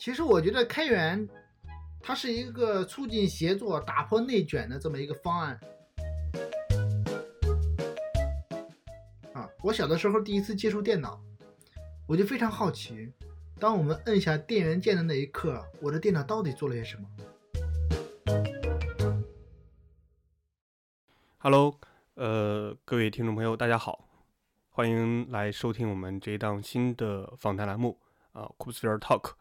[0.00, 1.28] 其实我觉得开源，
[2.00, 5.60] 它是一个促进协作、打破内卷的这么一个方案。
[9.34, 11.20] 啊，我小的时候第一次接触电脑，
[12.06, 13.12] 我就非常好奇，
[13.58, 17.06] 当我们摁下电源键的那一刻，我的电脑到底做了些什么
[21.36, 21.78] ？Hello，
[22.14, 24.08] 呃，各位听众朋友，大家好，
[24.70, 27.98] 欢迎来收听我们这一档新的访谈栏目
[28.32, 29.32] 啊，Kubernetes Talk。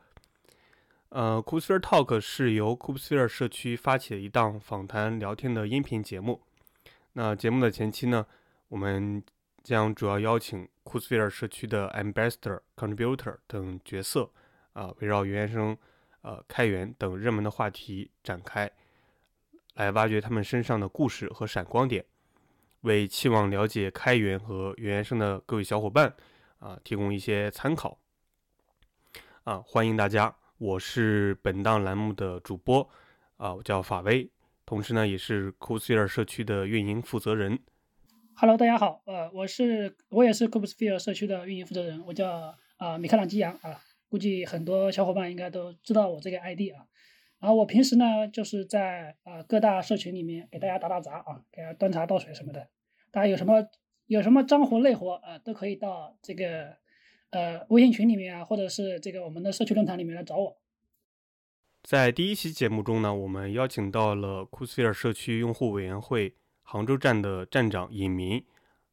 [1.09, 2.93] 呃 k u b e s p h e r Talk 是由 k u b
[2.93, 6.41] e s p h e r e 社区发起的一档访谈聊天的音频节目。
[7.13, 8.27] 那节目的前期呢，
[8.67, 9.23] 我们
[9.63, 14.29] 将主要邀请 k u b e s p h e r e 社区的 Ambassador、Contributor 等角色，
[14.73, 15.75] 啊，围绕原生、
[16.21, 18.71] 呃开源等热门的话题展开，
[19.73, 22.05] 来挖掘他们身上的故事和闪光点，
[22.81, 26.13] 为期望了解开源和原生的各位小伙伴，
[26.59, 27.97] 啊，提供一些参考。
[29.43, 30.35] 啊，欢迎大家。
[30.59, 32.89] 我是本档栏目的主播，
[33.37, 34.29] 啊，我叫法威，
[34.65, 37.59] 同时呢，也是 c o s p h e r e 社区的运营负责人。
[38.35, 46.83] Hello，大家好，呃，我是我也是 c o s p h e r e 社区的运营负责人，我叫啊米开朗基扬啊，估计很多小伙伴应该都知道我这个 ID 啊。
[47.39, 52.67] 然后我平时呢，就是在啊各大社群里面给大家打打杂啊，给大家端茶倒水什么的。
[53.11, 53.65] 大家有什么
[54.07, 56.75] 有什么脏活累活啊，都可以到这个。
[57.31, 60.57] 呃，微信群里面啊，或者是这个我们的社区论坛里面来找我。
[61.83, 68.43] 在第一期节目中呢，我们邀请到了库斯菲尔社区用户委员会杭州站的站长尹明，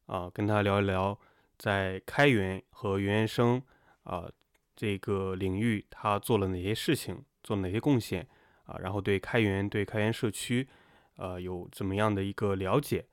[0.05, 1.19] 啊，跟他聊一聊
[1.57, 3.59] 在开源和原生
[4.03, 4.29] 啊
[4.75, 8.27] 这个领域他做了哪些事情，做了哪些贡献
[8.65, 10.67] 啊，然后对开源、对开源社区，
[11.15, 13.05] 呃，有怎么样的一个了解？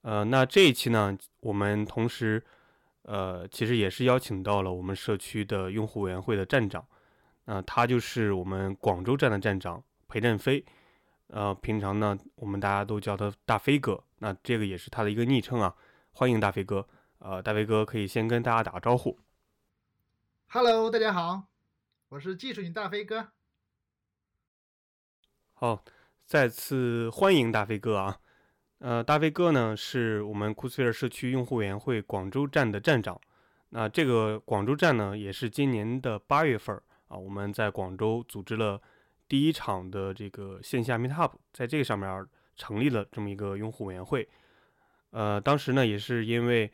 [0.00, 2.42] 呃，那这一期呢，我们同时。
[3.02, 6.86] 呃，其实也是邀请到了我们社区的用户委员会的站长，
[7.44, 10.64] 那他就是我们广州站的站长裴振飞，
[11.28, 15.74] 呃，平常呢我们大家都叫他大飞哥，那这个也是他的一个昵称啊，
[16.12, 16.86] 欢迎大飞哥，
[17.18, 19.18] 呃，大飞哥可以先跟大家打个招呼。
[20.48, 21.44] Hello，大家好，
[22.10, 23.28] 我是技术女大飞哥。
[25.54, 25.84] 好，
[26.26, 28.20] 再次欢迎大飞哥啊。
[28.80, 33.18] 呃，大飞哥呢是我们库斯菲尔社区用户委员会广州站的站长。
[33.68, 36.74] 那这个广州站呢，也是今年的八月份
[37.08, 38.80] 啊，我们在广州组织了
[39.28, 42.26] 第一场的这个线下 Meetup，在这个上面
[42.56, 44.26] 成立了这么一个用户委员会。
[45.10, 46.72] 呃，当时呢也是因为，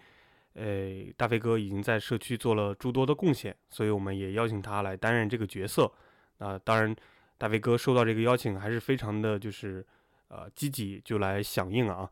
[0.54, 5.90] 呃，大飞哥已经在社区做了诸多的贡献，所以我们也邀请他来担任这个角色。
[6.38, 6.94] 啊，当然，
[7.36, 9.84] 大飞哥收到这个邀请还是非常的就是。
[10.28, 12.10] 呃，积极就来响应啊，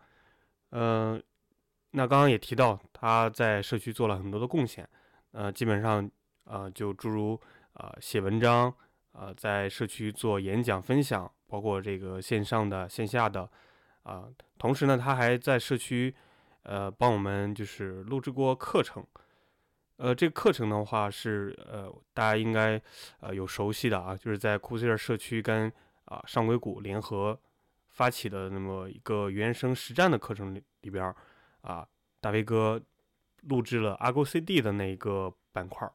[0.71, 1.21] 嗯，
[1.91, 4.89] 那刚刚也提到他在社区做了很多的贡献，
[5.33, 6.09] 呃，基本上
[6.45, 7.41] 呃就诸如
[7.73, 8.73] 呃写文章，
[9.11, 13.51] 呃在社区做演讲分享，包括这个线上的线下的
[14.05, 16.15] 啊，同时呢他还在社区
[16.63, 19.05] 呃帮我们就是录制过课程，
[19.97, 22.81] 呃这个课程的话是呃大家应该
[23.19, 25.73] 呃有熟悉的啊，就是在库斯尔社区跟
[26.05, 27.37] 啊上硅谷联合。
[27.94, 31.15] 发起的那么一个原生实战的课程里里边
[31.62, 31.87] 啊，
[32.21, 32.81] 大飞哥
[33.43, 35.88] 录制了 Argo CD 的那一个板块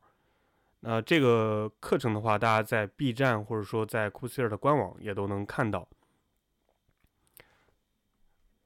[0.80, 5.86] 那这个课程的话，大家在 B 站或者说在库斯尔的官网也都能看到。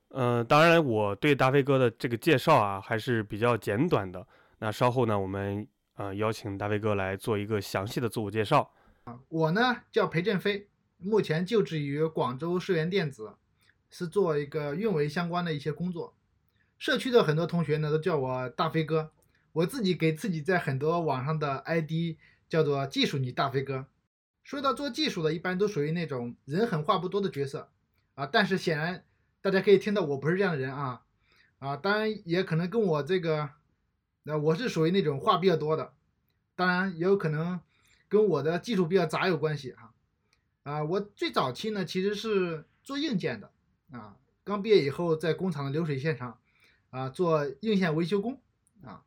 [0.09, 4.25] 嗯，当然我对大飞哥的这个介绍啊还是比较简短的。
[4.59, 8.71] 那稍后呢，我们呃邀请大飞哥来做一个详细的自我介绍。
[9.05, 10.69] 啊，我呢叫裴振飞。
[10.98, 13.36] 目前就职于广州世源电子，
[13.90, 16.16] 是做一个运维相关的一些工作。
[16.78, 19.12] 社区的很多同学呢都叫我大飞哥，
[19.52, 22.18] 我自己给自己在很多网上的 ID
[22.50, 23.86] 叫做技术女大飞哥。
[24.44, 27.70] 说到做技术的，一般都属于那种人狠话不多的角色
[28.16, 28.25] 啊。
[28.25, 29.06] 但是显然
[29.42, 31.04] 大家可以听到我不是这样的人啊
[31.60, 33.52] 啊，当然也可能跟我这个，
[34.24, 35.94] 那我是属于那种话比较多的，
[36.57, 37.62] 当然也有可能
[38.10, 39.84] 跟我的技术比较杂有关系哈。
[39.84, 39.93] 啊，
[40.63, 43.51] 啊我最早期呢其实是做硬件的，
[43.92, 46.38] 啊，刚毕业以后在工厂的流水线上，
[46.89, 48.42] 啊，做硬件维修工，
[48.81, 49.04] 啊，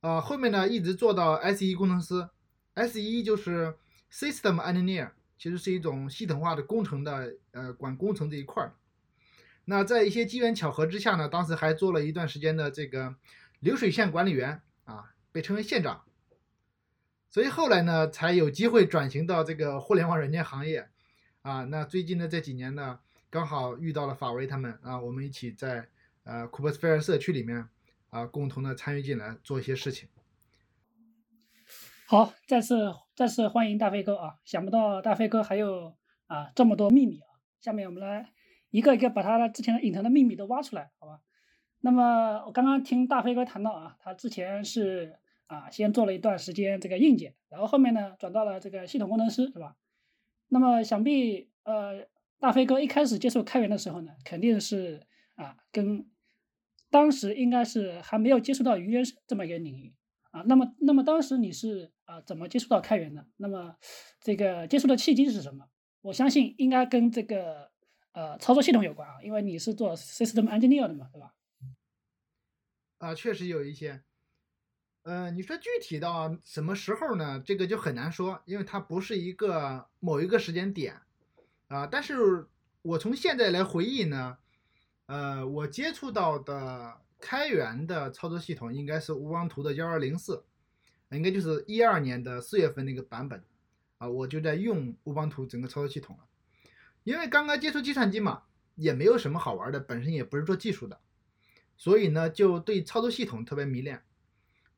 [0.00, 2.28] 啊，后面呢一直做到 SE 工程师
[2.74, 3.76] ，SE 就是
[4.10, 8.74] System Engineer，其实是一种系统化的工程的，呃，管工程这一块儿。
[9.66, 13.14] 那在一些机缘巧合之下呢，当时还做了一段时间的这个
[13.60, 16.02] 流水线管理员，啊，被称为线长。
[17.30, 20.88] 所以后来呢，才有机会转型到这个互联网软件行业。
[21.44, 22.98] 啊，那最近的这几年呢，
[23.28, 25.86] 刚好遇到了法维他们啊，我们一起在
[26.22, 27.68] 呃库珀斯菲尔社区里面
[28.08, 30.08] 啊，共同的参与进来做一些事情。
[32.06, 34.36] 好，再次再次欢迎大飞哥啊！
[34.46, 35.94] 想不到大飞哥还有
[36.28, 37.28] 啊这么多秘密啊！
[37.60, 38.32] 下面我们来
[38.70, 41.20] 一个一个把他的之前的隐藏的秘密都挖出来，好吧？
[41.80, 45.18] 那么我刚刚听大飞哥谈到啊，他之前是
[45.48, 49.76] 啊先做了一段时间这个硬件，然后后面呢转到了这个系统工程师，是吧？
[50.48, 52.06] 那么想必呃
[52.38, 56.08] 大飞哥一开始接触开源的时候呢，肯定是啊跟
[56.90, 59.94] 当时应该是还没有接触到云原这么一个领域
[60.30, 60.42] 啊。
[60.42, 63.26] 那么那么当时你是啊怎么接触到开源的？
[63.36, 63.76] 那么
[64.20, 65.68] 这个接触的契机是什么？
[66.02, 67.70] 我相信应该跟这个
[68.12, 71.34] 呃操作系统有关啊，因为你是做 system engineer 的嘛，对吧？
[72.98, 74.02] 啊，确实有一些，
[75.04, 77.38] 呃，你说具体到什么时候呢？
[77.44, 81.02] 这个就很难说，因为它不是一个某一个时间点，
[81.68, 82.46] 啊，但是
[82.80, 84.38] 我从现在来回忆呢，
[85.04, 90.42] 呃，我接触到的开源的操作系统应该是乌邦图的幺二零四，
[91.10, 93.44] 应该就是一二年的四月份那个版本，
[93.98, 96.24] 啊，我就在用乌邦图整个操作系统了，
[97.02, 100.98] 因为刚刚接触计算机嘛，也没有什么好玩的，本身也不是做技术的。
[101.76, 104.02] 所以呢，就对操作系统特别迷恋。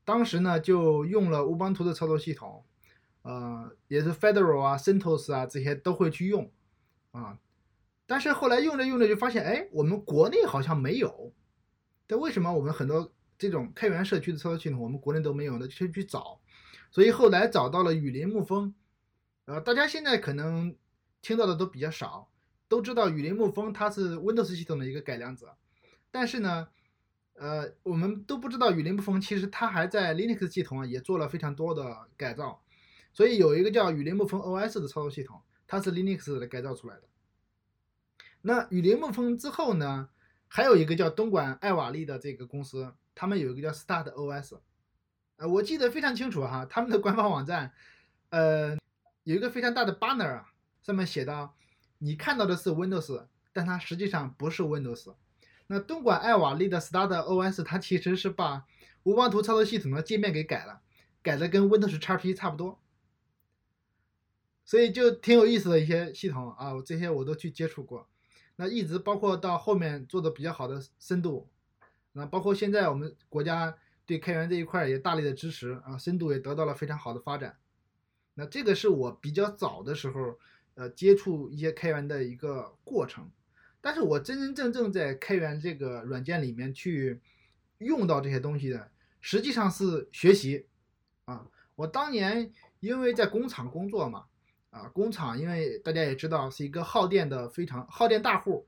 [0.06, 2.64] 当时呢，就用了乌邦图的操作系统，
[3.23, 6.49] 呃，也是 Fedora 啊、CentOS 啊这些都会去用
[7.11, 7.41] 啊。
[8.06, 11.32] 但是后来用着用着就发现，哎，我们国内好像没有。
[12.06, 15.67] 但为什么我们很多这种开源社区的操作系统，我们国内都没有呢？
[15.67, 16.38] 就去找。
[16.93, 18.73] 所以后来找到了雨林牧风，
[19.47, 20.76] 呃，大家现在可能
[21.20, 22.31] 听到的都比较少，
[22.69, 25.56] 都知道雨林牧风它是 Windows 系统的一个改良者，
[26.12, 26.69] 但是呢。
[27.38, 32.62] 呃，我们都不知道雨林牧风其实它还在 Linux 系统啊也做了非常多的改造，
[33.12, 37.03] 所以有一个叫雨林牧风 OS 的操作系统，它是 Linux 的改造出来的。
[38.41, 40.09] 那雨林牧风之后呢，
[40.49, 44.59] 还有一个叫东莞爱瓦利的这个公司，他们有一个叫 Start OS，
[45.37, 47.73] 呃，我记得非常清楚哈，他们的官方网站，
[48.31, 48.79] 呃，
[49.25, 51.55] 有一个非常大的 banner 啊，上面写到，
[51.99, 55.15] 你看到的是 Windows，但它实际上不是 Windows。
[55.68, 58.64] 那东莞爱瓦力的 Start OS，它其实是把
[59.02, 60.80] 乌邦图操作系统的界面给改了，
[61.22, 62.80] 改的跟 Windows XP 差不多，
[64.64, 68.08] 所以就挺有意思的一些系统啊，这些我都去接触过。
[68.56, 71.48] 那一直包括到后面做的比较好的深度，
[72.12, 73.76] 那包括现在我们国家
[74.06, 77.58] 对开源这一块也大力的支持啊，深度也得到了非常好的发展。
[78.34, 80.38] 那这个是我比较早的时候，
[80.74, 83.30] 呃，接触一些开源的一个过程。
[83.87, 87.21] 但是我真真正正在开源这个软件里面去
[87.79, 88.91] 用到这些东西的，
[89.21, 90.67] 实际上是学习
[91.27, 91.47] 啊。
[91.77, 92.50] 我当年
[92.81, 94.25] 因为在工厂工作嘛，
[94.71, 98.67] 啊，工厂因为大家也知道是一个耗电的非常耗电大户，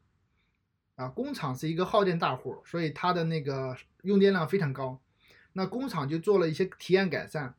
[0.95, 5.03] 啊，工厂是一个耗电大户，所以它的那个用电量非常高。
[5.53, 7.53] 那工厂就做了一些体验改善。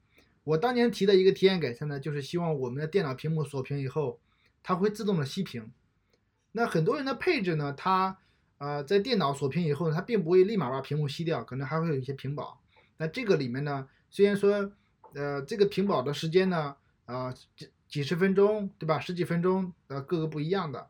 [0.45, 4.17] 我当年提的一个体验改善呢，就是希望我们的电脑屏幕锁屏以后，
[4.63, 5.69] 它会自动的熄屏。
[6.51, 8.17] 那很多人的配置呢，它
[8.57, 12.59] 呃在电脑锁屏以后呢，它并不会立马把屏幕熄掉，可能还会有一些屏保。
[12.97, 14.71] 那这个里面呢，虽然说
[15.13, 16.75] 呃这个屏保的时间呢，
[17.05, 18.99] 啊几几十分钟，对吧？
[18.99, 20.87] 十几分钟，呃各个不一样的。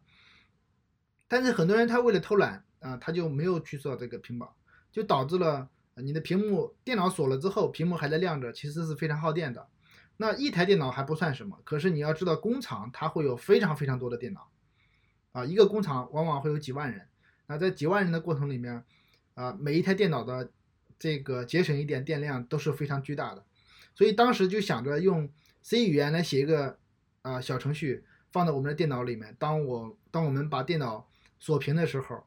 [1.27, 4.56] 但是很多人他为了偷懒啊，他就没有去做这个屏保，
[4.91, 9.67] 就导致了你的屏幕电脑锁了之后，屏幕还在亮着，其实是非常耗电的。
[10.17, 14.49] 那一台电脑还不算什么，可是你要知道工厂它会有非常非常多的电脑。
[15.31, 17.07] 啊，一个工厂往往会有几万人，
[17.48, 18.83] 那在几万人的过程里面，
[19.36, 20.52] 啊，每一台电脑的
[20.98, 23.44] 这个节省一点电量都是非常巨大的，
[23.94, 25.31] 所以当时就想着用
[25.62, 26.78] C 语言来写一个
[27.21, 29.36] 啊小程序，放在我们的电脑里面。
[29.40, 31.07] 当我当我们把电脑
[31.40, 32.26] 锁屏的时候，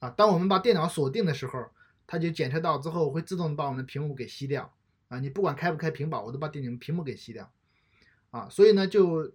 [0.00, 1.70] 啊，当我们把电脑锁定的时候，
[2.06, 4.74] 它就检测到之后会自动把我们的屏幕给熄掉。
[5.08, 7.52] 啊，你不管开不开屏保，我都把电脑屏幕给熄掉。
[8.30, 9.32] 啊，所以呢，就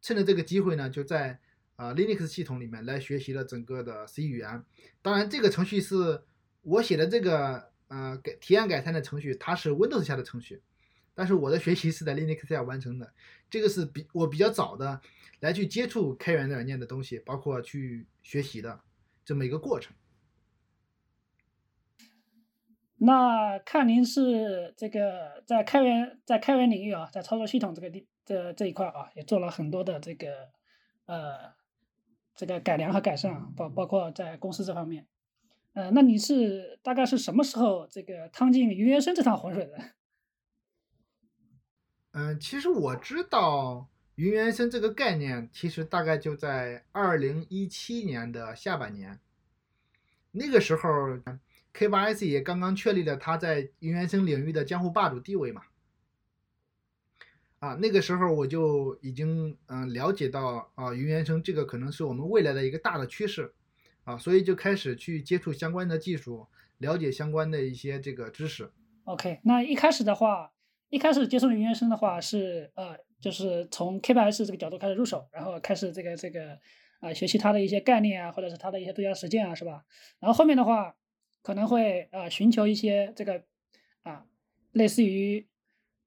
[0.00, 1.38] 趁着这个机会呢，就在
[1.82, 4.64] 啊，Linux 系统里面来学习了整个的 C 语言。
[5.02, 6.22] 当然，这个程序是
[6.60, 10.62] 我写的这个呃改体验改善的程序，它是 Windows 下的程序。
[11.12, 13.12] 但是我的学习是在 Linux 下完成的。
[13.50, 15.00] 这个是比我比较早的
[15.40, 18.78] 来去接触开源的软件的东西，包括去学习的
[19.24, 19.92] 这么一个过程。
[22.98, 30.50] 那看您是这个在开源在开源领域啊，在操作系统这个地这这一块啊，也做了很多的这个
[31.06, 31.60] 呃。
[32.34, 35.06] 这个改良和改善，包包括在公司这方面，
[35.74, 39.78] 呃，那你是大概是什么时候这个趟进云原生这趟浑水的？
[42.12, 49.20] 嗯， 其实我知道云原生这个概念，其实大概就在二零一七年的下半年，
[50.32, 50.88] 那个时候
[51.74, 55.62] K8s 也刚刚确立了它在云原生领域的江湖霸主地位嘛。
[57.62, 63.54] 啊，那个时候我就已经嗯、了解到啊云原生这个可能是我们未来的一个大的趋势
[64.02, 68.72] 啊，所以就开始去接触相关的技术，了解相关的一些这个知识。
[69.04, 70.50] OK，那一开始的话，
[70.90, 76.58] 一开始接触云原生的话是呃，就是从 KPS 这个角度开始入手，然后开始这个这个
[76.98, 79.84] 啊、学习它的一些概念啊，或者是它的一些对焦实践啊，是吧？
[80.18, 80.96] 然后后面的话
[81.42, 83.44] 可能会呃寻求一些这个
[84.02, 84.26] 啊，
[84.72, 85.46] 类似于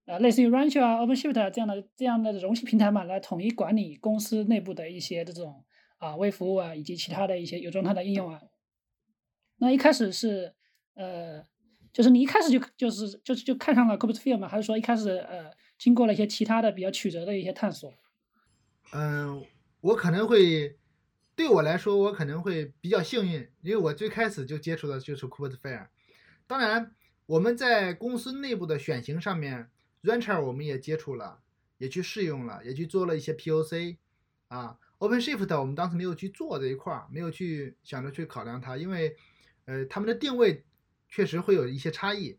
[0.06, 5.66] 呃类似于 Rancher 啊、OpenShift 啊这样的这样的容器平台嘛，来统一管理公司内部的一些这种
[5.98, 8.42] 啊微服务啊，以及其他的一些有状态的应用啊。
[9.58, 10.54] 那一开始是
[10.96, 11.44] 呃，
[11.92, 14.48] 就是你一开始就就是就是就看上了 Kubernetes 吗？
[14.48, 17.94] 还是说一开始呃经过了一些其他的比较曲折的一些探索？
[18.94, 19.44] 嗯，
[19.82, 20.78] 我可能会
[21.36, 25.88] 对我来说，我可能会比较幸运，因为我最开始就接触的就是 Kubernetes。
[26.48, 26.96] 当然，
[27.26, 29.70] 我们在公司内部的选型上面
[30.06, 31.42] ，Rancher 我们也接触了，
[31.78, 33.98] 也去试用了，也去做了一些 POC
[34.48, 34.80] 啊。
[35.00, 39.18] OpenShift 我们当时没有去做这一块儿，没有去想着去考量它，因为
[39.66, 40.64] 呃他们的定位
[41.10, 42.38] 确实会有一些差异。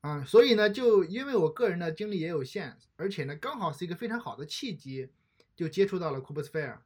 [0.00, 5.08] 啊，所以呢，就因为我个人的精力也有限，而且呢，刚好是一个非常好的契机，
[5.56, 6.78] 就接触到了 Kubernetes。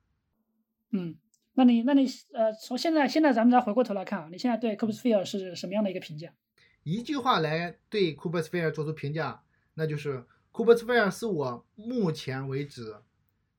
[0.91, 1.17] 嗯，
[1.53, 6.33] 那你那你呃从现在现在咱们再回过头来看啊，你现在对 Kubernetes 是什么样的一个评价？
[6.83, 9.43] 一句话来对 Kubernetes 做出评价，
[9.75, 12.97] 那就是 Kubernetes 是我目前为止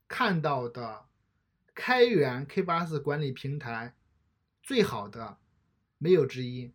[0.06, 1.06] 看到的
[1.74, 3.94] 开源 K8s 管理平台
[4.62, 5.38] 最好的，
[5.98, 6.72] 没有之一。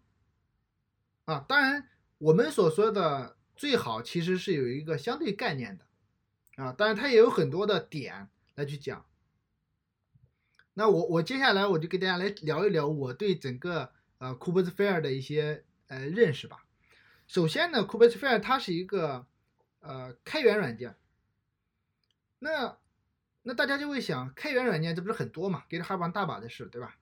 [1.26, 1.88] 啊，当然
[2.18, 5.86] 我们所说的最好其实是有一个相对概念的，
[6.64, 9.06] 啊，当然它也有很多的点来去讲。
[10.74, 16.66] 那我我接下来我就给大家来聊一聊我对整个呃 Kubernetes 的一些呃认识吧。
[17.28, 19.28] 首先呢，Kubernetes 它是一个
[19.82, 20.96] 呃开源软件。
[22.40, 22.78] 那
[23.44, 26.96] 那大家就会想，开源软件这不是很多嘛，GitHub 大把的事，对吧？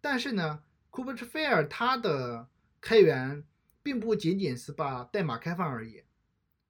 [0.00, 2.48] 但是呢，Kubernetes 它的
[2.80, 3.44] 开源
[3.82, 6.02] 并不仅仅是把代码开放而已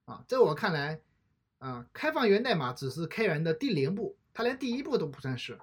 [0.05, 1.01] 啊，在我看来，
[1.57, 5.59] 啊，开放源代码只是开源的第零步，它连第一步都不算是。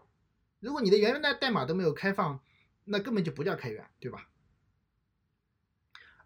[0.60, 2.40] 如果你的源代代码都没有开放，
[2.84, 4.28] 那根本就不叫开源，对吧？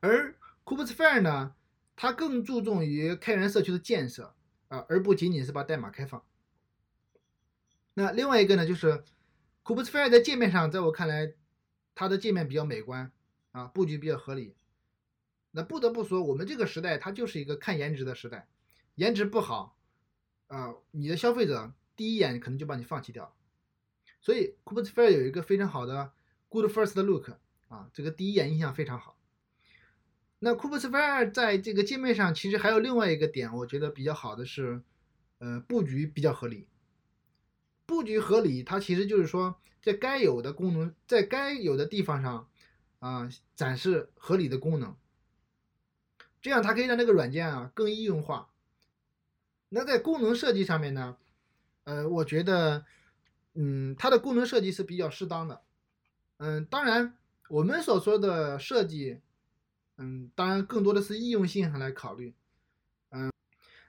[0.00, 1.54] 而 Kubernetes 呢，
[1.96, 4.34] 它更注重于开源社区的建设
[4.68, 6.24] 啊，而不仅仅是把代码开放。
[7.94, 9.02] 那另外一个呢，就是
[9.64, 11.34] Kubernetes 在界面上，在我看来，
[11.94, 13.10] 它的界面比较美观
[13.50, 14.54] 啊，布局比较合理。
[15.50, 18.46] 那不得不说，我们这个时代它就是一个看颜值的时代，
[18.94, 19.76] 颜值不好
[20.46, 23.34] 啊，你的消费者第一眼可能就把你放弃掉。
[24.20, 26.12] 所以 Kubernetes 有一个非常好的
[26.48, 27.30] Good First Look
[27.68, 29.17] 啊，这个第一眼印象非常好。
[30.40, 34.82] 那 Kubernetes 在这个界面上，其实还有另外一个点，我觉得比较好的是，
[35.38, 36.68] 呃，布局比较合理。
[37.86, 42.48] 布局合理，它其实就是说，在该有的功能，在该有的地方上，
[43.00, 44.94] 啊、展示合理的功能，
[46.40, 48.50] 这样它可以让这个软件啊更易用化。
[49.70, 51.16] 那在功能设计上面呢，
[51.84, 52.84] 呃，我觉得，
[53.54, 55.62] 嗯，它的功能设计是比较适当的。
[56.36, 57.16] 嗯，当然，
[57.48, 59.20] 我们所说的设计，
[59.98, 62.34] 嗯，当然更多的是应用性上来考虑。
[63.10, 63.30] 嗯，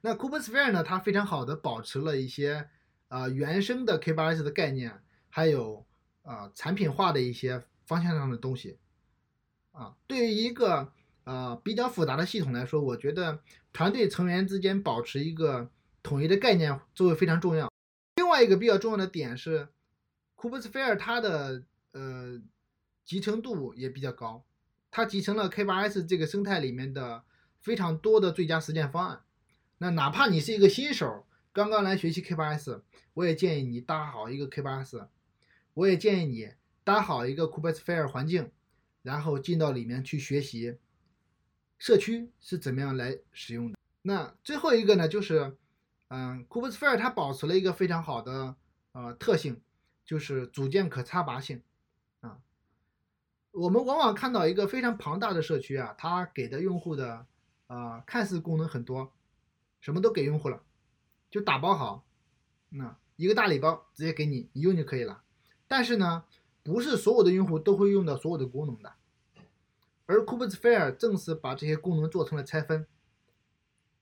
[0.02, 2.70] 那 Kubernetes 呢，它非常好的保持了一些
[3.08, 5.86] 啊、呃原生的 K8s 的概念，还有
[6.24, 8.78] 啊、呃产品化的一些方向上的东西。
[9.72, 10.92] 啊，对于一个
[11.26, 15.70] 呃比较复杂的系统来说，我觉得团队成员之间保持一个
[16.02, 17.72] 统一的概念作为非常重要。
[18.16, 19.70] 另外一个比较重要的点是
[20.36, 22.42] ，Kubernetes 它的呃
[23.06, 24.44] 集成度也比较高，
[24.92, 27.24] 它集成了 K8s 这个生态里面的
[27.60, 29.22] 非常多的最佳实践方案。
[29.78, 32.82] 那哪怕你是一个新手，刚刚来学习 K8s，
[33.14, 35.08] 我也建议你搭好一个 K8s，
[35.74, 36.54] 我也建议你
[36.84, 38.52] 搭好一个 Kubernetes 环境，
[39.04, 40.78] 然后进到里面去学习
[41.78, 43.78] 社区是怎么样来使用的。
[44.02, 45.56] 那最后一个呢，就是
[46.08, 48.56] 嗯，Kubernetes 它保持了一个非常好的
[48.94, 49.62] 呃特性，
[50.04, 51.62] 就是组件可插拔性。
[53.52, 57.26] 我们往往看到一个非常庞大的社区啊，它给的用户的
[57.68, 59.12] 呃看似功能很多，
[59.82, 60.62] 什么都给用户了，
[61.30, 62.06] 就打包好，
[62.70, 65.24] 那一个大礼包直接给你，你用就可以了。
[65.68, 66.24] 但是呢，
[66.64, 68.94] 不是所有的用户都会用到所有的功能的，
[70.06, 72.88] 而 Kubernetes 正是把这些功能做成了拆分，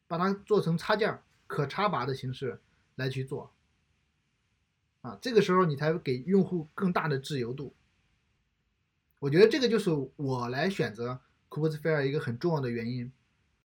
[0.07, 2.61] 把它做成插件可插拔的形式
[2.95, 3.51] 来去做。
[5.01, 7.73] 啊，这个时候你才会给用户更大的自由度。
[9.19, 11.19] 我觉得这个就是我来选择
[11.50, 13.12] Kubernetes 一个很重要的原因。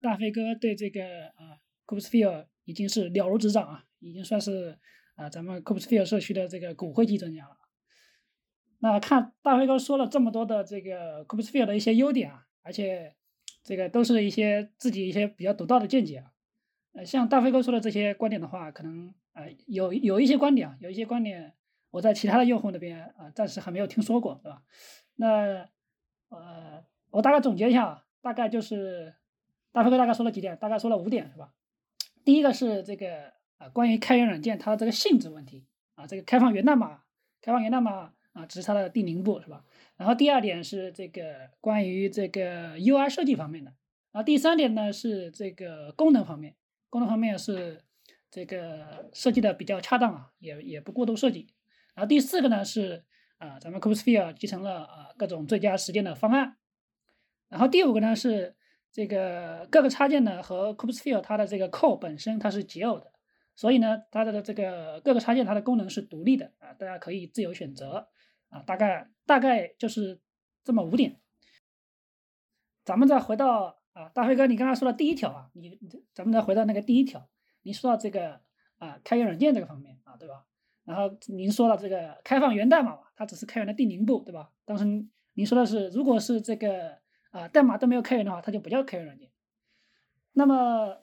[0.00, 4.78] 大飞哥对这个啊 Kubesphere 已经是了如指掌啊，已经算是
[5.14, 7.56] 啊咱们 Kubesphere 社区的这个骨灰级专家了。
[8.80, 13.14] 那看大飞哥说了这么多的这个 Kubesphere 的一些优点啊，而且
[13.62, 16.32] 这个都是一些自己一些比较独到的见解啊。
[16.92, 21.54] 呃，像大飞哥说的这些观点的话，可能呃有有一些观点啊，有一些观点
[21.90, 24.62] 我在其他的用户那边啊暂时还没有听说过，对吧？
[25.20, 25.68] 那
[26.30, 29.14] 呃我大概总结一下，大概就是
[29.70, 31.52] 大飞哥大概说了几点，大概说了五点是吧？
[32.24, 37.02] 第一个是这个啊关于开源软件它的这个性质问题啊，这个开放源代码，
[37.42, 38.12] 开放源代码。
[38.32, 39.64] 啊，只是它的第零步是吧？
[39.96, 43.72] 然后第二点是这个关于这个 UI 设计方面的，
[44.12, 46.54] 然后第三点呢是这个功能方面，
[46.88, 47.82] 功能方面是
[48.30, 51.48] 这个设计的比较恰当啊，也也不过度设计。
[51.96, 53.04] 然后第四个呢是
[53.40, 56.56] 啊，咱们 Cubesphere 集成了啊各种最佳实践的方案。
[57.48, 58.54] 然后第五个呢是
[58.92, 63.10] 这个各个插件呢和 Cubesphere 它的这个 core 本身它是解耦的，
[63.56, 68.08] 所以呢它的这个各个插件它的功能是独立的啊，大家可以自由选择。
[68.50, 70.20] 啊，大概大概就是
[70.64, 71.20] 这么五点。
[72.84, 75.78] 咱们再回到啊，大飞哥，你刚才说的第一条啊，你
[76.12, 77.30] 咱们再回到那个第一条，
[77.62, 78.40] 你说到这个
[78.78, 80.46] 啊，开源软件这个方面啊，对吧？
[80.90, 84.50] 然后您说了这个开放源代码嘛，它只是开源的第零步，对吧？
[84.64, 84.84] 当时
[85.34, 86.98] 您说的是，如果是这个
[87.30, 89.30] 啊代码都没有开源的话，它就不叫开源软件。
[90.32, 90.96] 那么，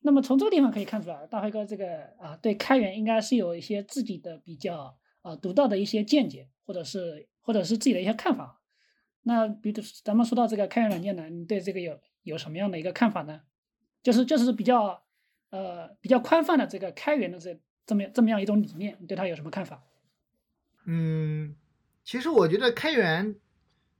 [0.00, 4.98] 那么从这个地方可以看出来，大飞哥这个啊，对开源应该是有一些自己的比较。
[5.24, 8.60] 啊，独到的一些见解，或者是或者是自己的一些看法。
[9.22, 13.40] 那比如咱们说到这个开源软件呢，你对这个有有什么样的一个看法呢？
[14.02, 15.02] 就是就是比较
[15.48, 19.82] 呃比较宽泛的这个开源的这这么这么样一种理念，你对它有什么看法？
[20.84, 21.56] 嗯，
[22.04, 23.38] 其实我觉得开源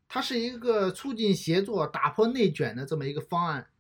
[0.09, 3.71] 它是一个促进协作、打破内卷的这么一个方案。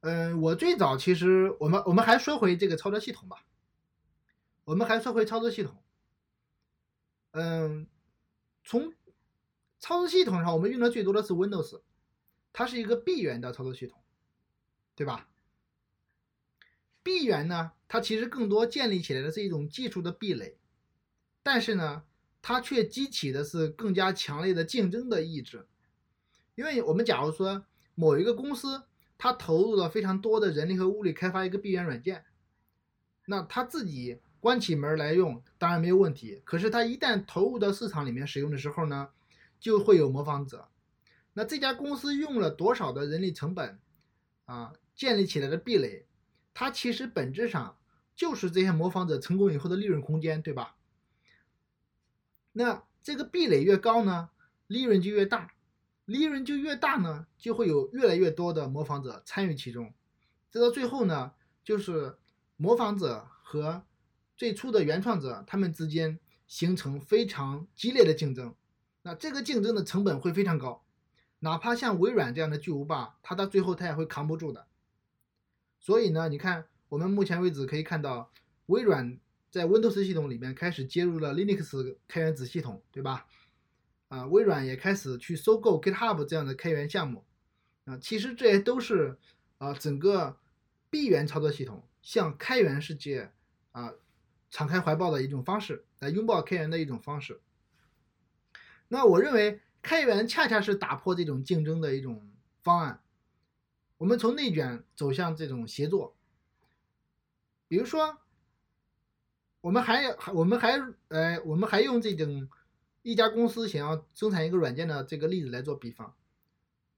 [0.00, 3.44] 嗯，我最早其实我们我们还说回这个操作系统吧，
[4.64, 5.76] 我们还说回操作系统。
[7.32, 7.86] 嗯，
[8.64, 8.92] 从
[9.78, 11.80] 操作系统上，我们用的最多的是 Windows，
[12.52, 14.02] 它是一个闭源的操作系统，
[14.94, 15.28] 对吧？
[17.02, 20.56] 闭源呢，它其实更多建立起来的是一种技术的壁垒，
[21.42, 22.04] 但是呢，
[22.40, 25.66] 它却激起的是更加强烈的竞争的意志。
[26.54, 28.82] 因为我们假如说某一个公司，
[29.18, 32.24] 它投入了非常多的人力和物力开发一个闭源软件，
[33.26, 34.20] 那它自己。
[34.42, 39.10] 关起门来用当然没有问题，可是它一旦投入到市场里面使用的时候呢，
[39.60, 40.66] 就会有模仿者。
[41.34, 43.78] 那这家公司用了多少的人力成本
[44.46, 46.06] 啊，建立起来的壁垒，
[46.60, 47.78] 它其实本质上
[48.14, 50.76] 就是这些模仿者成功以后的利润空间，对吧？
[52.52, 54.28] 那这个壁垒越高呢，
[54.66, 55.54] 利润就越大，
[56.04, 59.94] 利润就越大呢，就会有越来越多的模仿者参与其中，
[60.50, 61.32] 这到最后呢，
[61.64, 62.18] 就是
[62.58, 63.82] 模仿者和
[64.36, 68.54] 最初的原创者，他们之间形成非常激烈的竞争，
[69.00, 70.84] 那这个竞争的成本会非常高，
[71.38, 74.66] 哪怕像微软这样的巨无霸，它到最后它也会扛不住的。
[75.80, 78.30] 所以呢，你看，我们目前为止可以看到，
[78.66, 79.18] 微软
[79.50, 83.26] 在 Windows 系统里面开始接入了 Linux 开源子系统，对吧？
[84.08, 87.24] 啊，微软也开始去收购 GitHub 这样的开源项目，
[87.86, 89.18] 啊，其实这些都是
[89.58, 90.38] 啊整个
[90.88, 93.32] 闭源操作系统向开源世界
[93.72, 93.92] 啊。
[94.52, 97.40] 敞开怀抱的一种方式，来拥抱开源的一种方式。
[98.88, 102.28] 那我认为开源恰恰是打破这种竞争的一种
[102.60, 103.00] 方案。
[104.00, 106.16] 我们从内卷走向这种协作。
[107.68, 108.16] 比如说，
[109.60, 112.48] 我们还我们还呃我们还用这种
[113.02, 116.16] 一家公司想要生产一个软件的这个例子来做比方。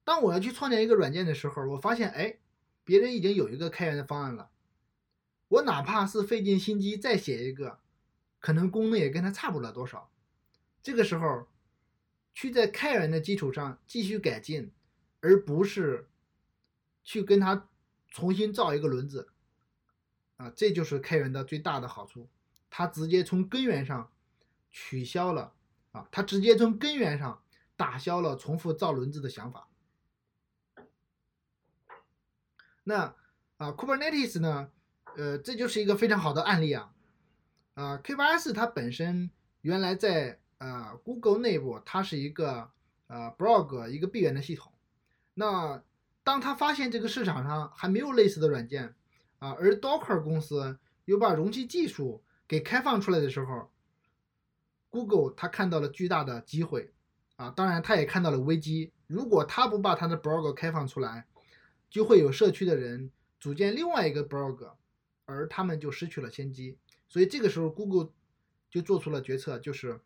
[0.05, 2.39] 当我要去创建一个软件的时候，我发现哎，
[2.85, 4.51] 别人已经有一个开源的方案了。
[5.49, 7.81] 我哪怕是费尽心机再写一个，
[8.39, 10.09] 可能功能也跟他差不了多少。
[10.81, 11.49] 这个时候，
[12.33, 14.71] 去在开源的基础上继续改进，
[15.21, 16.09] 而不是
[17.03, 17.69] 去跟它
[18.09, 19.29] 重新造一个轮子，
[20.37, 22.29] 啊，这就是开源的最大的好处。
[22.71, 24.11] 它直接从根源上
[24.71, 25.53] 取消了
[25.93, 27.43] 啊，它直接从根源上
[27.77, 29.69] 打消了重复造轮子的想法。
[32.85, 33.15] 那
[33.59, 34.71] 啊，Kubernetes 呢？
[35.15, 36.95] 呃，这就是一个非常好的案例啊，
[37.75, 42.71] 啊，K8s 它本身原来在呃 Google 内部，它是一个
[43.09, 44.73] 呃 blog 一个闭源的系统。
[45.35, 45.85] 那
[46.25, 48.95] 当他发现这个市场上还没有类似的软件
[49.39, 53.71] 啊，而 Docker 公司又把容器技术给开放出来的时候
[54.91, 56.93] ，Google 他看到了巨大的机会
[57.37, 58.93] 啊，当然他也看到了危机。
[59.07, 61.27] 如果他不把他的 blog 开放出来，
[61.91, 63.11] 就会有社区的人。
[63.41, 64.75] 组建另外一个 blog，
[65.25, 66.79] 而他们就失去了先机。
[67.09, 68.13] 所以这个时候，Google
[68.71, 70.01] 就做出了决策，就是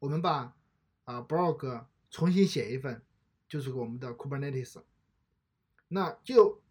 [0.00, 0.56] 我们把
[1.04, 3.00] 啊 blog 重新写一份，
[3.48, 4.82] 就是我们的 Kubernetes。
[5.92, 6.62] 那就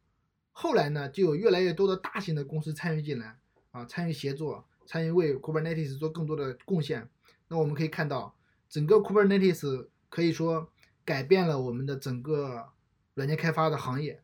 [0.52, 3.38] 后来呢，就有越来越多的大型的公司参与进来
[3.72, 7.10] 啊，参与协作，参与为 Kubernetes 做更多的贡献。
[7.50, 8.38] 那我们可以看到，
[8.70, 10.72] 整个 Kubernetes 可以说
[11.04, 12.70] 改变了我们的整个
[13.14, 14.24] 软件开发的行业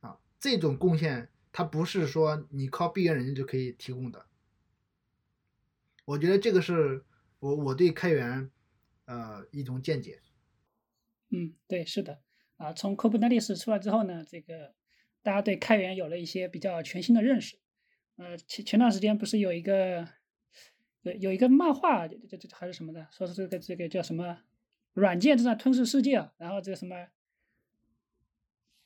[0.00, 0.18] 啊。
[0.38, 4.26] 这种贡献，它不是说你靠闭源软件就可以提供的。
[6.04, 7.04] 我觉得这个是
[7.40, 8.48] 我我对开源
[9.06, 10.20] 呃一种见解。
[11.30, 12.20] 嗯，对，是的。
[12.56, 14.74] 啊，从 Kubernetes 出来之后呢，这个
[15.22, 17.58] 大家对开源有了一些比较全新的认识。
[18.16, 20.08] 呃，前前段时间不是有一个
[21.02, 24.38] 有有一个漫画，这这还是什么的，说是这个这个叫什么
[24.94, 27.08] 软件正在吞噬世界，然后这个什么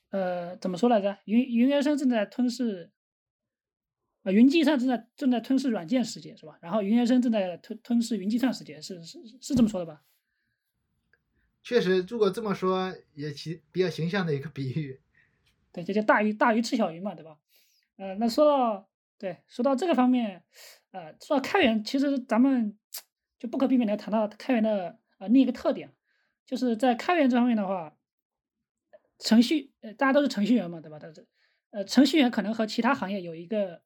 [0.09, 1.17] 呃怎么说来着？
[1.23, 2.91] 云云原生正在吞噬
[4.23, 6.59] 啊，云计算正在正在吞噬软件世界是吧？
[6.61, 10.03] 然后云原生正在吞吞噬云计算世界，是是是这么说的吧？
[11.63, 14.99] 确实，如果这么说，也其比较形象的一个比喻。
[15.71, 17.37] 对，这叫大鱼大鱼吃小鱼嘛，对吧？
[17.97, 20.43] 呃，那说到对，说到这个方面，
[20.91, 22.77] 呃，说到开源，其实咱们
[23.39, 25.93] 就不可避免的谈到开源的呃另一个特点，
[26.45, 27.95] 就是在开源这方面的话，
[29.19, 30.97] 程序呃大家都是程序员嘛，对吧？
[30.99, 31.27] 但是
[31.69, 33.81] 呃程序员可能和其他行业有一个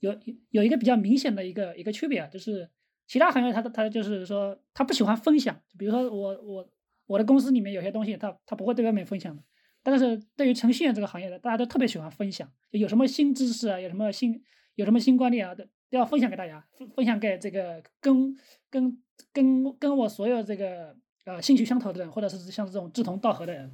[0.00, 0.18] 有
[0.50, 2.70] 有一个比较明显的一个一个区别啊，就是
[3.06, 6.73] 其他行业他他就是说他不喜欢分享，比如说我我。
[7.06, 9.42] 我的公司里面有些东西，他他不会对外面分享的。
[9.82, 14.42] 但是对于程序员这个行业的，大家都特别喜欢分享，有什么新知识啊，有什么新
[14.76, 18.34] 有什么新观念啊，都都要分享给大家，分分享给这个跟
[18.70, 23.70] 跟跟跟我所有这个呃兴趣相投的人，或者是像这种志同道合的人。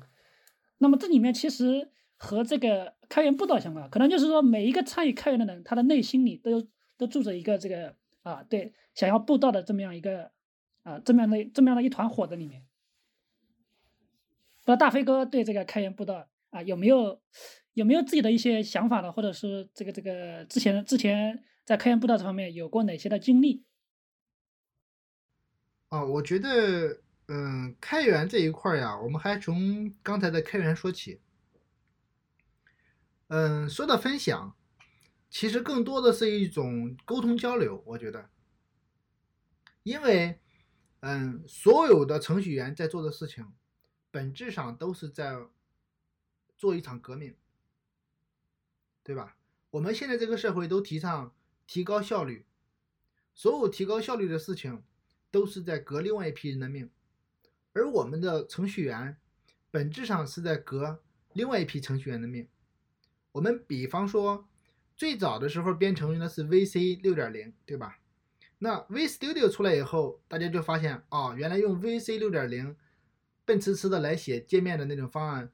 [0.79, 6.66] 那么这里面其实和这个开源步道相关，可能就是说每一个参与开源的人，他的内心里都
[6.99, 10.33] 都住着一个这个啊，对，想要布道的这么样一个
[10.83, 12.64] 啊这么样的这么样的一团火在里面。
[14.76, 17.20] 大飞哥对这个开源步道啊，有没有
[17.74, 19.12] 有没有自己的一些想法呢？
[19.12, 23.64] 或者是这个这个之前之前在开源步道这方面有过哪些的经历？
[25.88, 31.20] 哦，我觉得，嗯，开源这一块呀，我们还从刚才的开源说起。
[33.28, 34.56] 嗯，说到分享，
[35.28, 38.30] 其实更多的是一种沟通交流，我觉得，
[39.83, 40.40] 因为，
[41.00, 43.46] 嗯，所有的程序员在做的事情。
[44.11, 45.38] 本质上都是在
[46.57, 47.35] 做一场革命，
[49.03, 49.37] 对吧？
[49.70, 51.33] 我们现在这个社会都提倡
[51.66, 52.44] 提高效率，
[53.35, 54.83] 所有提高效率的事情
[55.31, 56.90] 都是在革另外一批人的命，
[57.73, 59.16] 而我们的程序员
[59.70, 62.49] 本质上是在革另外一批程序员的命。
[63.33, 64.49] 我们比方说，
[64.96, 68.01] 最早的时候编程用的是 VC 六点零，对吧？
[68.59, 72.77] 那 VStudio 出来以后，大家就发现，哦，原来用 VC 六点零。
[73.51, 75.51] 笨呲呲的来写界面的那种方案，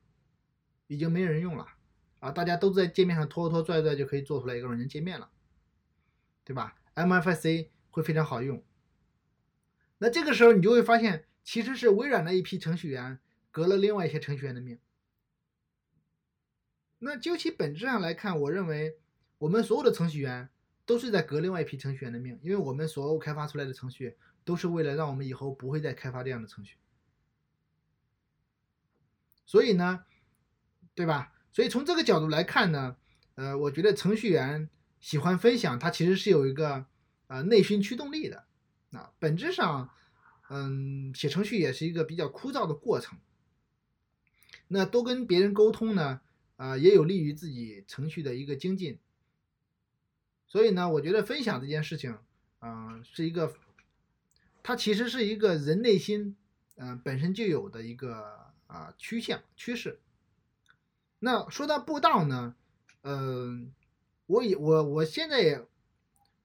[0.86, 1.66] 已经没人用了
[2.18, 2.30] 啊！
[2.30, 5.30] 大家都在界面上拖拖拽拽就可以做出来一个软件界面了，
[6.44, 8.62] 对吧？MFC 会非常好用。
[9.96, 13.18] 那这个时候你就会发现，其实是微软的一批程序员
[13.50, 14.78] 革了另外一些程序员的命。
[16.98, 18.98] 那就其本质上来看，我认为
[19.38, 20.50] 我们所有的程序员
[20.84, 26.76] 都是在革另外一批程序员的命，因为我们所有开发出来的程序都是为了让我们以后不会再开发这样的程序。
[29.46, 30.04] 所以呢，
[30.94, 31.32] 对吧？
[31.52, 32.96] 所以从这个角度来看呢，
[33.36, 34.68] 呃，我觉得程序员
[35.00, 36.84] 喜欢分享，他其实是有一个
[37.28, 38.44] 呃内心驱动力的。
[38.90, 39.88] 那本质上，
[40.50, 43.18] 嗯，写程序也是一个比较枯燥的过程。
[44.68, 46.20] 那多跟别人沟通呢，
[46.56, 48.98] 啊，也有利于自己程序的一个精进。
[50.48, 52.18] 所以呢，我觉得分享这件事情，
[52.60, 53.54] 嗯，是一个，
[54.62, 56.36] 它其实是一个人内心，
[56.76, 58.45] 嗯，本身就有的一个。
[58.66, 60.00] 啊，趋向趋势。
[61.18, 62.54] 那说到步道呢，
[63.02, 63.72] 嗯，
[64.26, 65.66] 我也我我现在也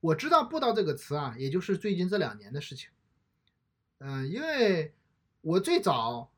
[0.00, 2.88] 我知道步道这个词啊，也就是最近这两年的事情。
[3.98, 4.94] 嗯，因为
[5.42, 6.32] 我最早，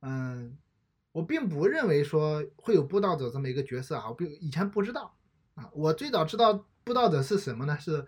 [0.00, 0.58] 嗯，
[1.12, 5.16] 我并不认为说会有布道者这么一个角色啊，我不以前不知道
[5.54, 5.70] 啊。
[5.72, 7.78] 我最早知道布道者是什么呢？
[7.78, 8.06] 是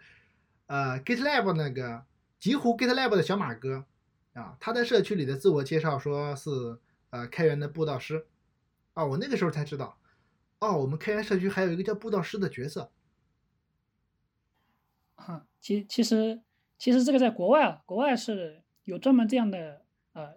[0.67, 2.05] 呃，GitLab 那个
[2.39, 3.87] 极狐 GitLab 的小马哥
[4.35, 6.79] 啊，他在社区里的自我介绍说是。
[7.15, 8.27] 呃，开源的布道师，
[8.95, 10.01] 啊，我那个时候才知道，
[10.59, 12.91] 哦，我们开源社区还有一个叫布道师的角色。
[15.15, 16.43] 哈，其其实
[16.77, 20.35] 其实这个在国外啊，国外是有专门这样的呃，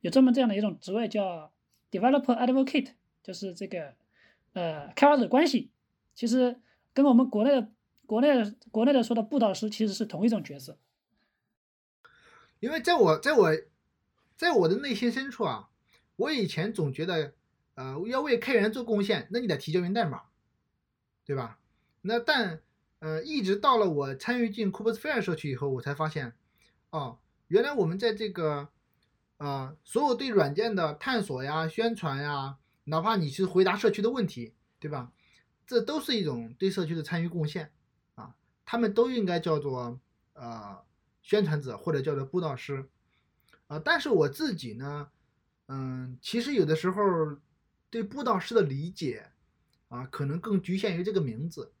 [0.00, 1.52] 有专门这样的一种职位叫
[1.92, 3.94] developer advocate，就是这个
[4.54, 5.70] 呃开发者关系
[6.16, 6.60] 其实
[6.92, 7.70] 跟我们国内的
[8.04, 10.76] 国内的国内的说的布道师其实是同一种角色。
[12.58, 13.52] 因为在我在我
[14.34, 15.68] 在我的内心深处啊，
[16.16, 17.34] 我以前总觉得，
[17.74, 20.22] 呃，要为开源做贡献，那你得提交源代码，
[21.24, 21.58] 对吧？
[22.02, 22.60] 那但
[22.98, 26.34] 呃，一直到了我参与进 Kubernetes 社区以后，我才发现，
[26.90, 28.68] 哦，原来我们在这个
[29.36, 35.12] 呃，所有对软件的探索呀、宣传呀，哪怕你是回答社区的问题，对吧？
[35.66, 37.72] 这都是一种对社区的参与贡献
[38.14, 40.00] 啊，他们都应该叫做
[40.34, 40.84] 呃。
[41.22, 42.88] 宣传者或者叫做布道师，
[43.66, 45.08] 啊，但是我自己呢，
[45.68, 47.36] 嗯，其实有的时候
[47.90, 49.26] 对布道师的理解，
[49.88, 51.72] 啊，可能更局限于这个名字。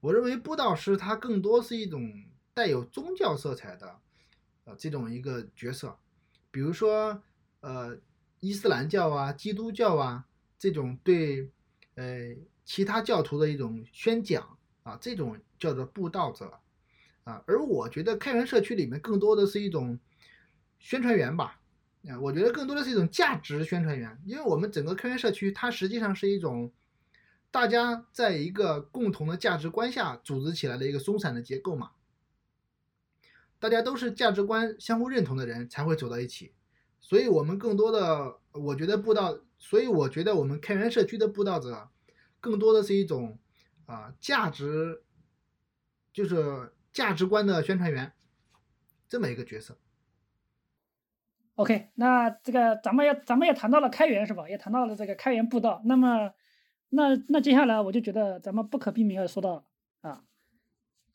[0.00, 4.00] 我认为布道师他更多是一种带有宗教色彩的，
[4.64, 5.98] 呃，这种一个角色，
[6.50, 7.22] 比如说，
[7.60, 7.98] 呃，
[8.40, 10.26] 伊斯兰教啊、基督教啊
[10.58, 11.50] 这种对，
[11.94, 16.60] 呃，其他教徒的一种宣讲啊，这种叫做布道者。
[17.24, 19.98] 啊，而我觉得开源社区里面更多的是一种
[20.78, 21.60] 宣传员吧，
[22.08, 26.72] 啊，我觉得更多的是一种价值宣传员，因为我们整个开源社区它实际上是一种
[27.50, 31.92] 大家在一个共同的价值观下组织起来的一个松散的结构嘛，
[33.58, 36.52] 大家都是价值观相互认同的人才会走到一起，
[37.00, 41.88] 所以我们更多的，我觉得布道，所以我觉得我们开源社区的布道者
[42.40, 43.38] 更多的是一种
[43.86, 45.02] 啊价值，
[46.12, 46.72] 就是。
[46.96, 48.14] 价值观的宣传员，
[49.06, 49.76] 这么一个角色。
[51.56, 54.48] OK，那这个咱们也咱们也谈到了开源是吧？
[54.48, 55.82] 也谈到了这个开源步道。
[55.86, 56.32] 那么，
[56.90, 59.64] 那那接下来我就觉得咱们不可避免要说到
[60.02, 60.22] 啊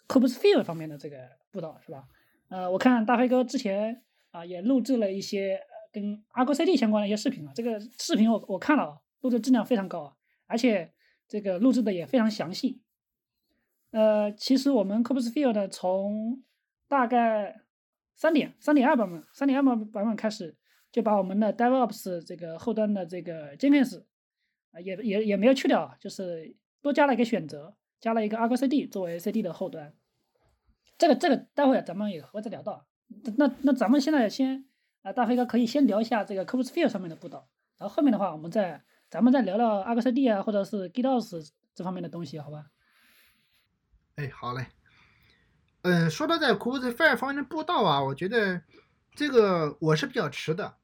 [0.10, 1.18] c o b e s f i e l 方面的这个
[1.52, 2.06] 步道是吧？
[2.50, 10.14] 呃，我看大飞哥之前啊也录制了一些跟 Argo CD 相关的一些视频啊，这个视频我我看了啊，录制质量非常高啊，
[10.48, 10.92] 而且
[11.28, 12.82] 这个录制的也非常详细。
[13.92, 16.44] 呃，其实我们 Kubernetes 从
[16.88, 17.62] 大概
[18.22, 20.56] 三点三点二版本三点二版版本开始，
[20.92, 24.04] 就把我们的 DevOps 这个后端的这个 Jenkins
[24.72, 29.96] 啊，也也也没有去掉，就是多加了一个选择，加了一个 Argo CD 作为 CD 的后端。
[31.00, 32.86] 这个这个待会咱们也会再聊到。
[33.38, 34.68] 那那咱们现在先
[35.02, 42.68] 啊，大飞哥可以先聊一下这个 Kubernetes 上面的步道，然后后面的话我们再咱们再聊聊 Argo CD 啊，或者是 GitOps 这方面的东西，好吧？
[44.18, 44.68] 哎，好嘞，
[45.84, 48.62] 嗯，说到在 Kubernetes 方面的步道啊，我觉得
[49.16, 50.78] 这个我是比较迟的，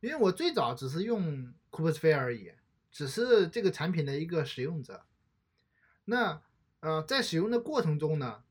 [0.00, 2.52] 因为我最早只是用 Kubernetes 而已，
[2.90, 5.04] 只是这个产品的一个使用者。
[6.06, 6.42] 那
[6.80, 8.42] 呃，在使用的过程中呢，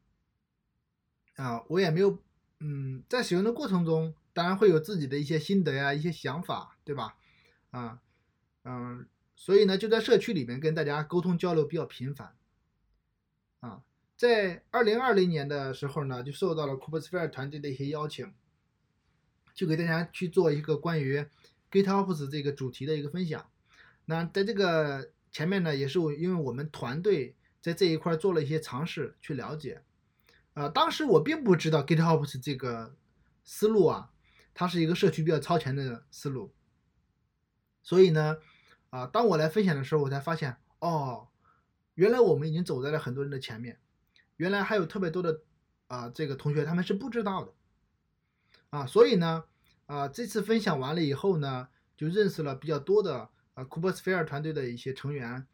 [1.36, 2.18] 啊，我也没有，
[2.60, 7.16] 嗯，在使用的过程中，当然会有自己的一些心得呀，一些想法，对吧？
[7.72, 8.00] 啊，
[8.64, 12.34] 嗯，所以呢，就在社区里面跟大家沟通交流比较频繁，
[14.20, 18.34] 在二零二零年的时候呢，就受到了 Kubernetes 团队的一些邀请，
[19.54, 21.26] 就给大家去做一个关于
[21.72, 23.50] GitOps 这个主题的一个分享。
[24.04, 29.82] 那在这个前面呢，也是我因为我们团队在这一块做了一些尝试去了解。
[30.54, 32.94] 呃，当时我并不知道 GitOps 这个
[33.46, 34.12] 思路啊，
[34.54, 36.54] 它是一个社区比较超前的思路。
[37.82, 38.36] 所以呢，
[38.90, 41.30] 啊，当我来分享的时候，我才发现，哦，
[41.94, 43.80] 原来我们已经走在了很多人的前面。
[44.40, 45.42] 原来还有特别多的
[45.88, 47.54] 啊，这个同学他们是不知道的
[48.70, 49.44] 啊，所以呢，
[49.86, 55.46] 啊，这次分享完了以后呢，就认识了比较多的啊 c o p e r s p h e r e 团队的一些成员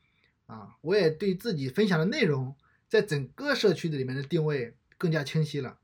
[0.46, 2.56] 啊，我也对自己分享的内容
[2.88, 5.80] 在整个社区的里面的定位更加清晰了。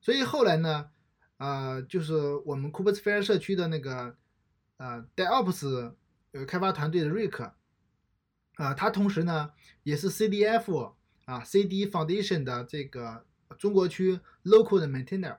[0.00, 0.90] 所以后来呢，
[1.38, 2.14] 啊，就是
[2.46, 4.16] 我们 c o p e r s p h e r e 社区的那个
[4.76, 5.94] 呃 DevOps
[6.30, 7.52] 呃开发团队的瑞克
[8.54, 9.50] 啊，他同时呢
[9.82, 10.94] 也是 CDF。
[11.30, 13.24] 啊，CD Foundation 的这个
[13.56, 15.36] 中国区 local 的 maintainer，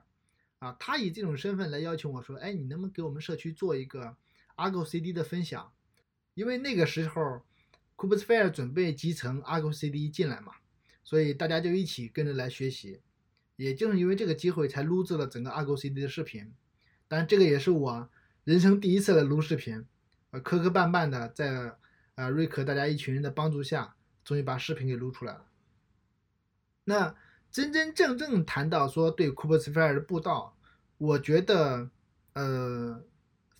[0.59, 4.15] 啊，他以这种身份来邀请我说，哎，你能不能给我们社区做一个
[4.55, 5.73] Argo CD 的分享？
[6.33, 7.41] 因为那个时候
[7.97, 10.53] Kubernetes 准备集成 Argo CD 进来嘛，
[11.03, 13.01] 所以大家就一起跟着来学习。
[13.57, 16.53] 也正是因为这个机会，才录制了整个 Argo CD 的视频。
[17.09, 18.09] 但这个也是我
[18.45, 19.85] 人生第一次来录视频，
[20.29, 21.75] 呃，磕磕绊绊的，在
[22.15, 25.45] 呃瑞克大家一群人的帮助下，终于把视频给录出来了。
[26.91, 27.15] 那
[27.49, 30.57] 真真正正谈到说对 Kubernetes 的步道，
[30.97, 31.89] 我觉得，
[32.33, 33.01] 呃，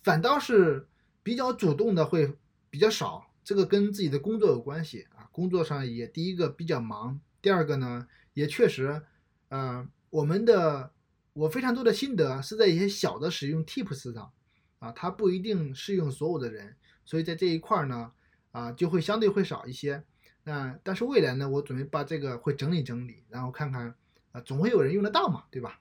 [0.02, 0.86] 反倒是
[1.22, 2.36] 比较主动的会
[2.68, 3.26] 比较少。
[3.42, 9.02] 这个跟自己的工作有关系啊，工作上也第一个比较忙，第二个呢，也确实，
[9.48, 10.92] 呃，我们的
[11.32, 14.30] 我非常多的心得是在一些小的使用 Tips 上，
[14.78, 18.12] 啊，它不一定适用所有的人，所以在这一块呢，
[18.52, 20.04] 啊，就会相对会少一些。
[20.44, 23.94] 那但是未来呢，我准备把这个会整理整理，然后看看
[24.32, 25.78] 啊，总会有人用得到嘛，对吧？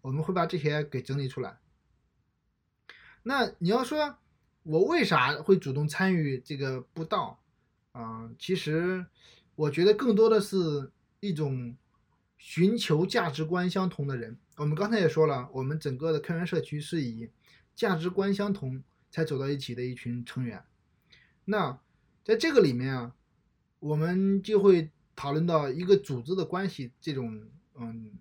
[0.00, 1.58] 我们会把这些给整理出来。
[3.22, 4.16] 那你要说，
[4.62, 7.38] 我为啥会主动参与这个布道
[7.92, 8.30] 啊？
[8.38, 9.04] 其实
[9.56, 11.76] 我觉得更多的是一种
[12.38, 14.38] 寻求价值观相同的人。
[14.56, 17.28] 我们刚才也说了，我们整个的开源社区是以
[17.74, 20.62] 价值观相同才走到一起的一群成员。
[21.44, 21.78] 那
[22.24, 23.14] 在这个里面啊，
[23.80, 28.12] 我们就会讨论到一个组织的关系，这种嗯，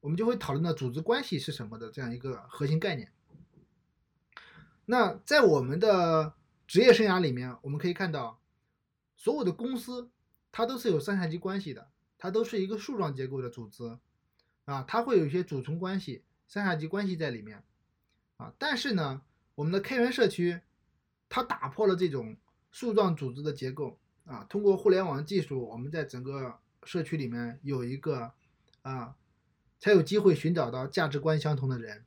[0.00, 3.10] 我们就会讨论到组织关系是什么的这样一个核心概念。
[4.84, 6.34] 那在我们的
[6.66, 8.40] 职业生涯里面，我们可以看到，
[9.16, 10.10] 所有的公司
[10.50, 13.96] 它都是有上下级关系的，它都是一个树状结构的组织，
[14.64, 17.62] 啊，它会有一些主从关系、上下级关系在里面，
[18.36, 19.22] 啊，但是呢，
[19.54, 20.60] 我们的开源社区，
[21.28, 22.36] 它打破了这种
[22.72, 28.32] 树状组织的结构，啊，通过互联网技术，我们在整个社区里面有一个，
[28.82, 29.16] 啊，
[29.78, 32.04] 才有机会寻找到价值观相同的人，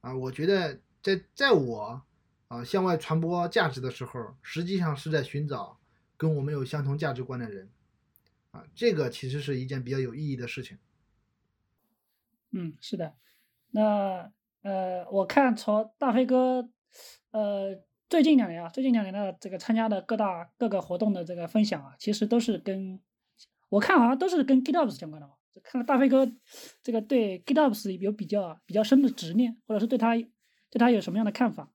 [0.00, 2.02] 啊，我觉得在在我。
[2.48, 5.80] 啊，向外传播价值的时候，实际上是在寻找
[6.18, 7.70] 跟我们有相同价值观的人，
[8.50, 10.76] 啊，这个其实是一件比较有意义的事情。
[12.50, 13.14] 嗯，是的。
[13.70, 16.68] 那呃，我看从大飞哥，
[17.30, 17.80] 呃，
[18.12, 23.00] 最近两年啊，最近两年的这个参加的各大各个活动的这个分享啊，其实都是跟
[23.70, 25.32] 我看好像都是跟 GitOps 相关的嘛。
[25.62, 26.30] 看来大飞哥
[26.82, 31.72] 这个对 GitOps 有比较比较深的执念，或者是对他对他有什么样的看法？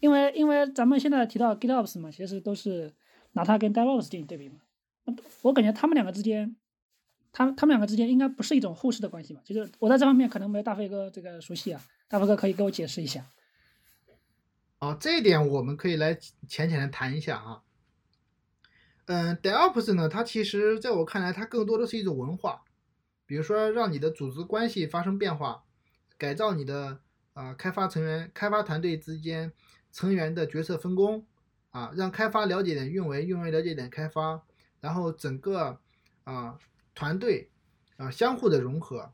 [0.00, 2.92] 因为因为咱们现在提到 GitOps 嘛，其实都是
[3.34, 4.56] 拿它跟 DevOps 进行对比嘛。
[5.42, 6.56] 我感觉他们两个之间，
[7.30, 9.40] 他他们两个之间应该不是一种互斥的关系嘛。
[9.44, 13.24] 就是我在这方面可能没有大飞哥这个熟悉啊，大飞哥可以给我解释一下。
[14.78, 16.14] 哦，这一点我们可以来
[16.46, 17.62] 浅浅的谈一下啊。
[19.06, 22.62] 嗯，DevOps 呢，它其实在我看来，它更多的是一种文化，
[23.24, 25.64] 比如说让你的组织关系发生变化，
[26.18, 27.00] 改造你的
[27.34, 29.52] 啊开发成员、开发团队之间。
[29.92, 31.24] 成员的角色分工，
[31.70, 34.42] 啊，让开发了解点运维，运维了解点开发，
[34.78, 35.80] 然后整个
[36.24, 36.58] 啊
[36.94, 37.48] 团队
[37.96, 39.10] 啊相互的融合，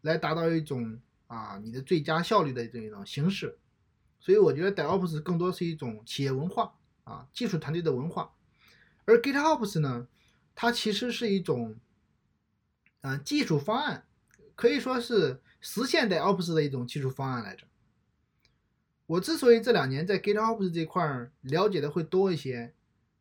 [0.00, 3.58] 来达到一种啊你的最佳效率的这一种形式。
[4.22, 8.32] 所以我觉得 DevOps 更多是一种企业文化啊，技术团队的文化。
[9.04, 10.06] 而 GitOps 呢，
[10.54, 11.74] 它其实是一种
[13.00, 14.06] 啊技术方案，
[14.54, 17.66] 可以说是实现 DevOps 的一种技术方案来着。
[19.06, 22.72] 我之所以这两年在 GitOps 这块了解的会多一些，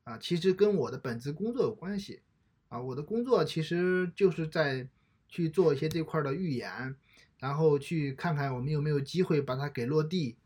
[0.03, 2.21] 啊，其实跟我的本职工作有关系，
[2.69, 4.87] 啊，我的工作其实就是在
[5.27, 6.95] 去做一些这块的预演，
[7.39, 10.37] 然后去看看我们有没有机会把它给落地，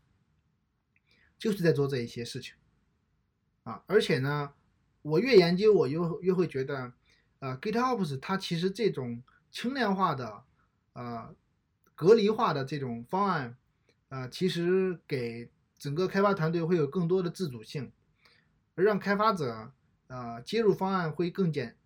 [1.38, 2.54] 就是在做这一些事情，
[3.64, 4.52] 啊，而且呢，
[5.02, 6.92] 我越研究我又越会觉得，
[7.38, 10.44] 啊，GitOps 它其实这种轻量化的，
[10.92, 11.34] 呃，
[11.94, 13.56] 隔离化的这种方案。
[14.08, 17.90] 啊，其实给整个开发团队会有更多的自主性，
[18.76, 19.72] 而让开发者
[20.06, 21.76] 啊接入方案会更简，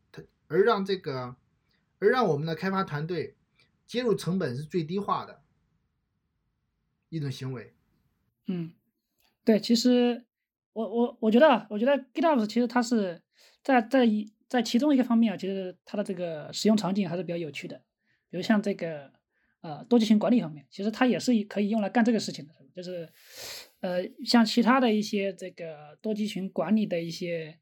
[0.46, 1.34] 而让这个，
[1.98, 3.34] 而让我们的开发团队
[3.86, 5.42] 接入成本是最低化的
[7.08, 7.74] 一种行为。
[8.44, 8.74] 嗯，
[9.50, 10.24] 对，其实
[10.72, 13.20] 我我我觉得，我觉得 GitOps 其实它是
[13.62, 17.76] 在在一在其中一个方面啊，其实它的这个使用场景还是比较有趣的，
[18.30, 19.12] 比如像这个。
[19.62, 23.06] 呃，多机型管理方面，其实它也是可以用来干这个事情的，就是，
[23.80, 27.58] 呃，像其他的一些这个多机群管理的一些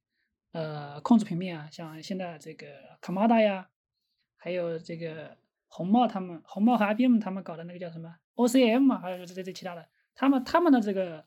[0.52, 2.66] 呃控制平面啊，像现在这个
[3.02, 3.68] c o m a d a 呀，
[4.36, 11.26] 还有这个红帽他们，红帽和 IBM 他们搞的那个叫什么 OCM 嘛，还有这这其他的，他们他们的这个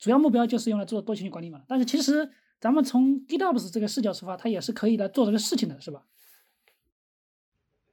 [0.00, 1.62] 主要目标就是用来做多机群管理嘛。
[1.68, 6.02] 但是其实咱们从 GitOps 这个视角出发，它也是可以来做这个事情的，是吧？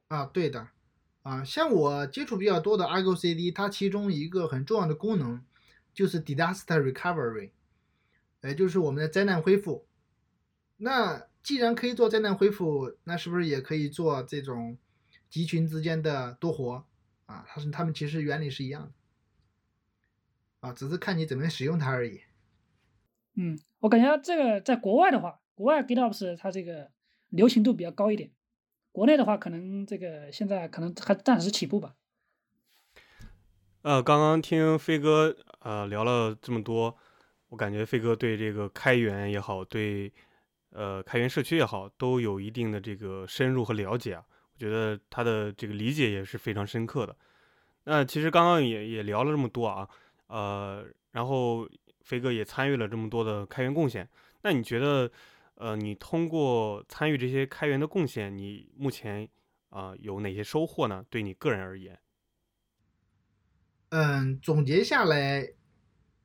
[0.08, 0.68] 啊，对的。
[1.22, 5.44] 啊，像我接触比较多的 Argo CD，它其中一个很重要的功能
[5.92, 7.50] 就是 disaster recovery，
[8.42, 9.86] 也就是我们的灾难恢复。
[10.78, 14.78] 那既然可以做灾难恢复，那是不是也可以做这种
[15.28, 16.86] 集群之间的多活
[17.26, 17.44] 啊？
[17.46, 18.92] 它是它们其实原理是一样的
[20.60, 22.20] 啊，只是看你怎么使用它而已。
[23.36, 26.90] 嗯，我感觉这个在国外的话，国外 GitOps 它这个
[27.28, 28.32] 流行度比较高一点。
[28.90, 31.94] 国内的话，可能这个现在可能还暂时起步吧。
[33.82, 36.96] 呃，刚刚听飞哥呃聊了这么多，
[37.50, 40.12] 我感觉飞哥对这个开源也好，对
[40.70, 44.24] 呃开源社区也好，都有一定的这个深入和了解啊。
[44.54, 47.16] 我觉得他的这个理解也是非常深刻的。
[47.84, 49.88] 那其实刚刚也也聊了这么多啊，
[50.28, 51.68] 呃，然后
[52.00, 54.08] 飞哥也参与了这么多的开源贡献。
[54.42, 55.10] 那你觉得？
[55.60, 59.28] 呃，你通过参与这些开源的贡献，你目前
[59.70, 61.04] 啊、有哪些收获呢？
[61.10, 61.98] 对你个人而言，
[63.88, 65.54] 嗯，总结下来，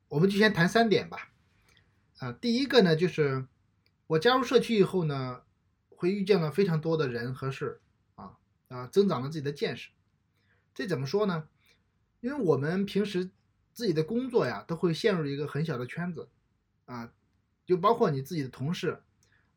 [0.08, 1.34] 我们就先谈三点吧。
[2.20, 3.48] 啊，第一个呢，就是
[4.06, 5.42] 我加入社区以后呢，
[5.90, 7.82] 会遇见了非常多的人和事，
[8.14, 8.38] 啊
[8.68, 9.90] 啊，增长了自己的见识。
[10.76, 11.50] 这怎么说呢？
[12.22, 13.32] 因为我们平时
[13.74, 16.30] 自己的工作呀，都会陷入一个很小的圈子，
[16.86, 17.12] 啊，
[17.66, 19.02] 就包括你自己的同事，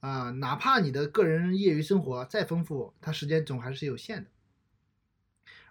[0.00, 4.30] 啊，哪怕你的个人业余生活再丰富，它时间总还是有限的。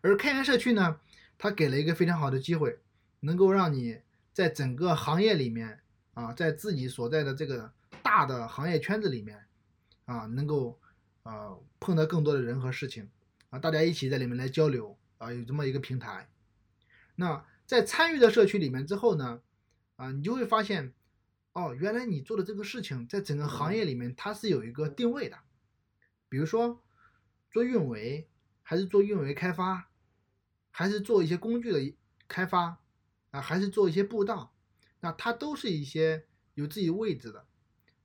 [0.02, 1.00] 而开源社区呢，
[1.38, 2.80] 它给了一个非常好的机会，
[3.22, 4.00] 能够让你
[4.32, 5.82] 在整个行业里面
[6.14, 7.74] 啊，在自己所在的这个
[8.04, 9.44] 大的行业圈子里面
[10.06, 10.80] 啊，能够
[11.24, 13.10] 啊碰到更多的人和事情
[13.50, 16.30] 啊，大家一起在里面来交流啊，有这么一个平台。
[17.16, 19.42] 那在参与到社区里面之后呢，
[19.96, 20.94] 啊，你就会发现，
[21.54, 25.40] 哦，原来你做的这个事情在整个行业里面它是有一个定位的，
[26.30, 26.84] 比如说
[27.50, 28.30] 做运维，
[28.62, 29.90] 还是做运维开发，
[30.70, 31.96] 还是做一些工具的
[32.28, 32.78] 开发
[33.32, 34.54] 啊，还是做一些步道，
[35.00, 37.48] 那它都是一些有自己位置的。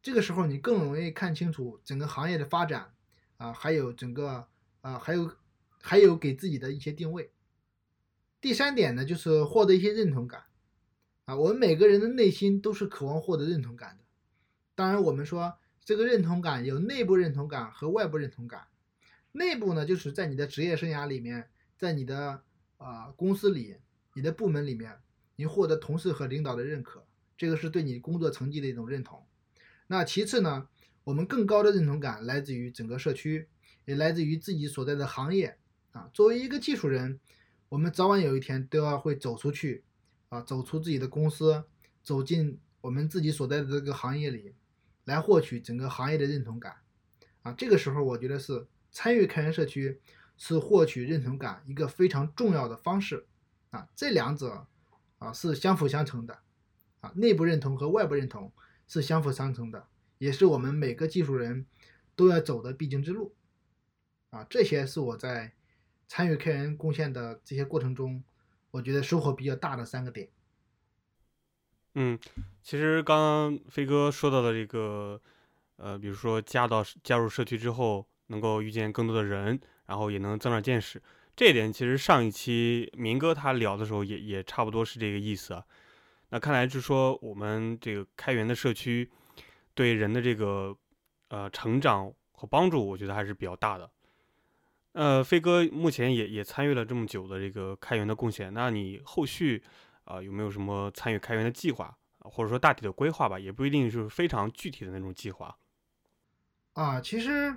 [0.03, 2.95] 这个时候你更容易看清楚整个行业的发展
[3.37, 4.49] 啊，还有整个
[4.81, 5.31] 啊，还有
[5.83, 7.31] 还有给自己的一些定位。
[8.41, 10.45] 第三点呢，就是获得一些认同感
[11.26, 14.05] 啊，我们每个人的内心都是渴望获得认同感的。
[14.74, 18.68] 当然，我们说这个认同感有内部认同感和外部认同感。
[19.32, 22.43] 内部呢，就是在你的职业生涯里面，在你的
[22.78, 23.76] 啊、呃公司里、
[24.14, 24.99] 你的部门里面，
[25.36, 27.05] 你获得同事和领导的认可，
[27.36, 29.22] 这个是对你工作成绩的一种认同。
[29.86, 30.66] 那其次呢，
[31.05, 33.47] 我们更高的认同感来自于整个社区，
[33.84, 35.59] 也来自于自己所在的行业
[35.93, 36.09] 啊。
[36.12, 37.20] 作为一个技术人，
[37.71, 39.85] 我们早晚有一天都要会走出去
[40.29, 41.62] 啊，走出自己的公司，
[42.03, 44.57] 走进我们自己所在的这个行业里，
[45.05, 46.79] 来获取整个行业的认同感
[47.43, 47.53] 啊。
[47.53, 50.01] 这个时候，我觉得是参与开源社区
[50.37, 53.25] 是获取认同感一个非常重要的方式
[53.71, 53.89] 啊。
[53.95, 54.66] 这两者
[55.18, 56.41] 啊是相辅相成的
[57.01, 58.53] 啊，内部认同和外部认同
[58.89, 59.87] 是相辅相成的，
[60.18, 61.64] 也是我们每个技术人
[62.16, 63.33] 都要走的必经之路
[64.31, 64.45] 啊。
[64.51, 65.53] 这些是我在
[66.11, 68.21] 参与开源贡献的这些过程中，
[68.73, 70.29] 我觉得收获比较大的三个点。
[71.95, 72.19] 嗯，
[72.65, 75.23] 其实刚刚飞哥说到的这个，
[75.77, 81.01] 呃，比如说加到加入社区之后，能够遇见更多的人，然后也能增长见识，
[81.37, 85.65] 这一点其实上一期明哥他聊的时候也也差不多是这个意思啊。
[86.31, 89.09] 那看来就是说我们这个开源的社区
[89.75, 90.77] 对人的这个
[91.29, 93.89] 呃成长和帮助，我觉得还是比较大的。
[94.93, 99.62] 呃，飞哥目前也也参与了这么久的这个开源的贡献，那你后续
[100.05, 103.38] 啊、有没有什么参与开源的计划，或者说大体的规划吧？
[103.38, 105.57] 也不一定是非常具体的那种计划。
[106.72, 107.55] 啊，其实，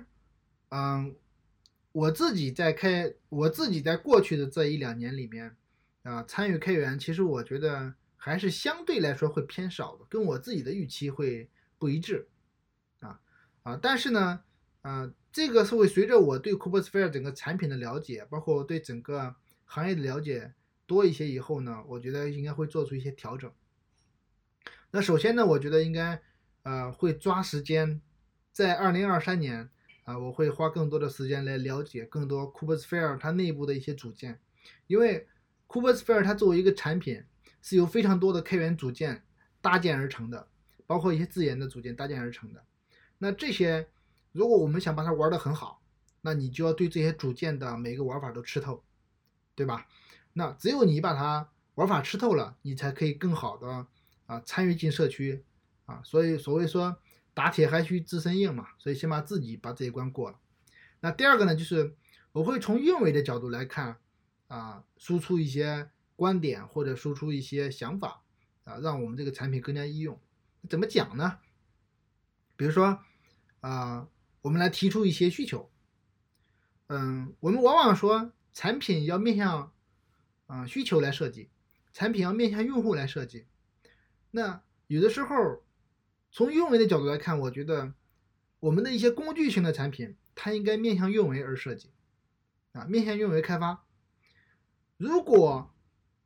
[0.68, 1.16] 嗯，
[1.90, 5.56] 我自己在开，我自己在过去的这一两年里面，
[6.04, 12.28] 啊，参与开源，其实我觉得还是相对来说会偏少的，跟我自己的预期会不一致，
[13.00, 13.20] 啊
[13.64, 14.40] 啊，但是呢，
[14.82, 20.54] 啊，这个是会随着我对 Kubersphere 整个产品的了解，包括对整个行业的了解
[20.86, 23.50] 多一些以后呢，我觉得应该会做出一些调整。
[24.92, 26.22] 那首先呢，我觉得应该
[26.62, 28.00] 呃会抓时间，
[28.52, 29.68] 在二零二三年
[30.04, 34.38] 啊、我会花更多的时间来了解更多 Kubersphere 它内部的一些组件，
[34.86, 35.26] 因为
[35.66, 37.24] Kubersphere 它作为一个产品，
[37.60, 39.24] 是由非常多的开源组件
[39.60, 40.46] 搭建而成的，
[40.86, 42.62] 包括一些自研的组件搭建而成的。
[43.18, 43.88] 那这些，
[44.34, 45.80] 如果我们想把它玩得很好，
[46.22, 48.82] 那你就要对这些组件的每个玩法都吃透，
[49.54, 49.86] 对吧？
[50.32, 53.86] 那只有你把它玩法吃透了，你才可以更好的
[54.26, 55.44] 啊参与进社区
[55.86, 56.02] 啊。
[56.02, 56.96] 所以所谓说
[57.32, 60.40] 打铁还需自身硬嘛，所以先把自己把这一关过了。
[60.98, 61.94] 那第二个呢，就是
[62.32, 63.98] 我会从运维的角度来看
[64.48, 68.22] 啊，输出一些观点或者输出一些想法
[68.64, 70.18] 啊，让我们这个产品更加易用。
[70.68, 71.38] 怎么讲呢？
[72.56, 72.98] 比如说
[73.60, 74.08] 啊，
[74.44, 75.70] 我们来提出一些需求。
[76.88, 79.72] 嗯，我们往往说产品要面向
[80.46, 81.48] 啊需求来设计，
[81.94, 83.46] 产品要面向用户来设计。
[84.30, 85.64] 那有的时候
[86.30, 87.94] 从运维的角度来看，我觉得
[88.60, 91.90] 我们的一些工具型的产品，它应该面向运维而设计
[92.72, 93.86] 啊，面向运维开发。
[94.98, 95.74] 如果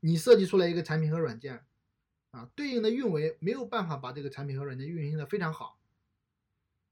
[0.00, 1.64] 你设计出来一个产品和软件
[2.32, 5.77] 啊，对应的运维没有办法把这个产品和软件运行的非常好，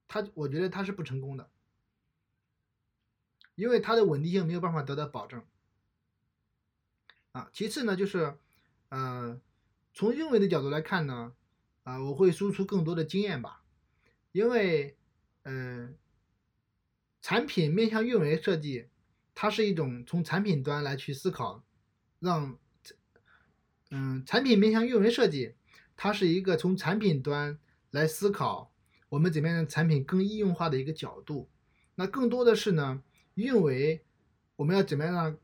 [0.08, 1.50] 它我觉得它是不成功的。
[3.54, 5.42] 因为它的稳定性没有办法得到保证。
[7.32, 8.36] 啊，其次呢，就是，
[8.90, 9.40] 呃，
[9.94, 11.32] 从运维的角度来看呢，
[11.84, 13.62] 啊，我会输出更多的经验吧，
[14.32, 14.98] 因为
[15.42, 15.94] 呃，
[17.22, 18.88] 产品面向运维设计，
[19.34, 21.64] 它是一种从产品端来去思考，
[22.18, 22.58] 让，
[23.90, 25.54] 嗯，产品面向运维设计，
[25.96, 27.58] 它是一个从产品端
[27.90, 28.70] 来思考
[29.16, 31.48] 我们怎么样让产品更应用化的一个角度。
[31.94, 33.02] 那更多的是呢，
[33.32, 34.04] 运维
[34.56, 35.38] 我们要怎么样让，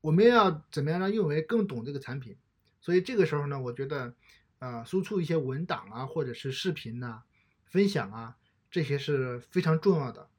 [0.00, 2.38] 我们要怎么样让运维更懂这个产品。
[2.80, 4.14] 所以这个时候呢，我觉得，
[4.58, 7.24] 呃，输出一些文档啊，或者是视频呐，
[7.66, 8.38] 分享啊，
[8.70, 10.30] 这些是非常重要的。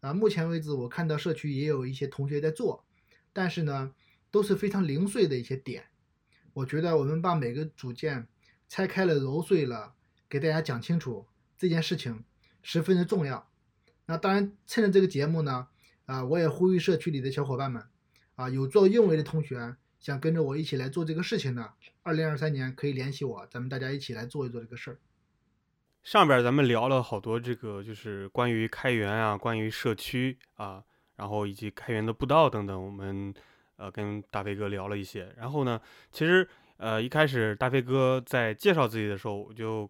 [0.00, 2.84] 啊，目前为止我看到社区也有一些同学在做，
[3.32, 3.94] 但是呢，
[4.30, 5.86] 都是非常零碎的一些点。
[6.52, 8.28] 我觉得我们把每个组件
[8.68, 9.94] 拆开了揉碎了，
[10.28, 11.26] 给大家讲清楚
[11.60, 12.24] 这件事情
[12.62, 13.46] 十分的重要。
[14.06, 15.68] 那当然，趁着这个节目呢，
[16.06, 17.84] 啊，我也呼吁社区里的小伙伴们，
[18.34, 24.98] 啊，有做运维的同学想跟着我一起来做这个事情的，二零二三年可以联系我，咱们大家一起来做一做这个事儿。
[26.02, 30.82] 上边咱们聊了好多这个，就是关于开源啊，关于社区啊，
[31.16, 33.34] 然后以及开源的步道等等，我们
[33.76, 35.30] 呃跟大飞哥聊了一些。
[35.36, 35.78] 然后呢，
[36.10, 36.48] 其实
[36.78, 39.88] 呃一开始大飞哥在介绍自己的时候，我就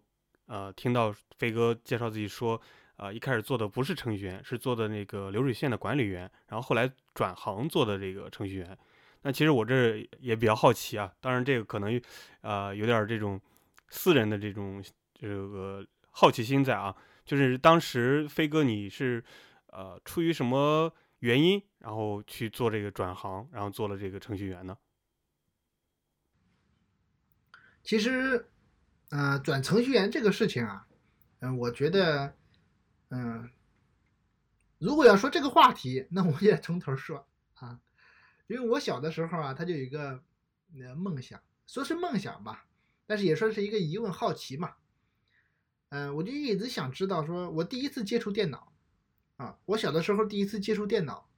[0.51, 2.61] 呃听到飞哥介绍自己说，
[2.97, 8.77] 呃一开始做的不是程序员，是做的那个流水线的管理员，然后后来转行做的这个程序员。
[9.23, 12.03] 那其实我这也比较好奇啊，当然这个可能
[12.41, 13.41] 呃有点这种
[13.89, 14.85] 私人的这种
[15.15, 15.87] 这个。
[16.13, 16.95] 好奇心在啊，
[17.25, 19.25] 就是当时飞哥你是，
[19.69, 24.77] 呃，出于什么原因，然后去做这个转行，然后做了这个程序员呢？
[27.85, 28.51] 其实，
[29.11, 30.87] 呃，转程序员这个事情啊，
[31.41, 32.33] 嗯，我觉得，
[33.09, 33.51] 嗯，
[34.79, 37.81] 如果要说这个话题，那我也从头说啊，
[38.47, 40.23] 因为我小的时候啊，他就有一个
[40.79, 42.67] 呃梦想，说是梦想吧，
[43.05, 44.75] 但是也说是一个疑问、好奇嘛。
[45.89, 48.73] 嗯，我就一直想知道，说我第一次接触电脑，
[49.39, 51.29] 啊，我小的时候第一次接触电脑，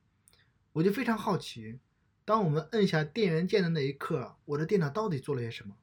[0.74, 1.80] 我就非常好奇，
[2.26, 5.74] 当我们摁下电源键的那一刻，我的电脑到底做了些什么？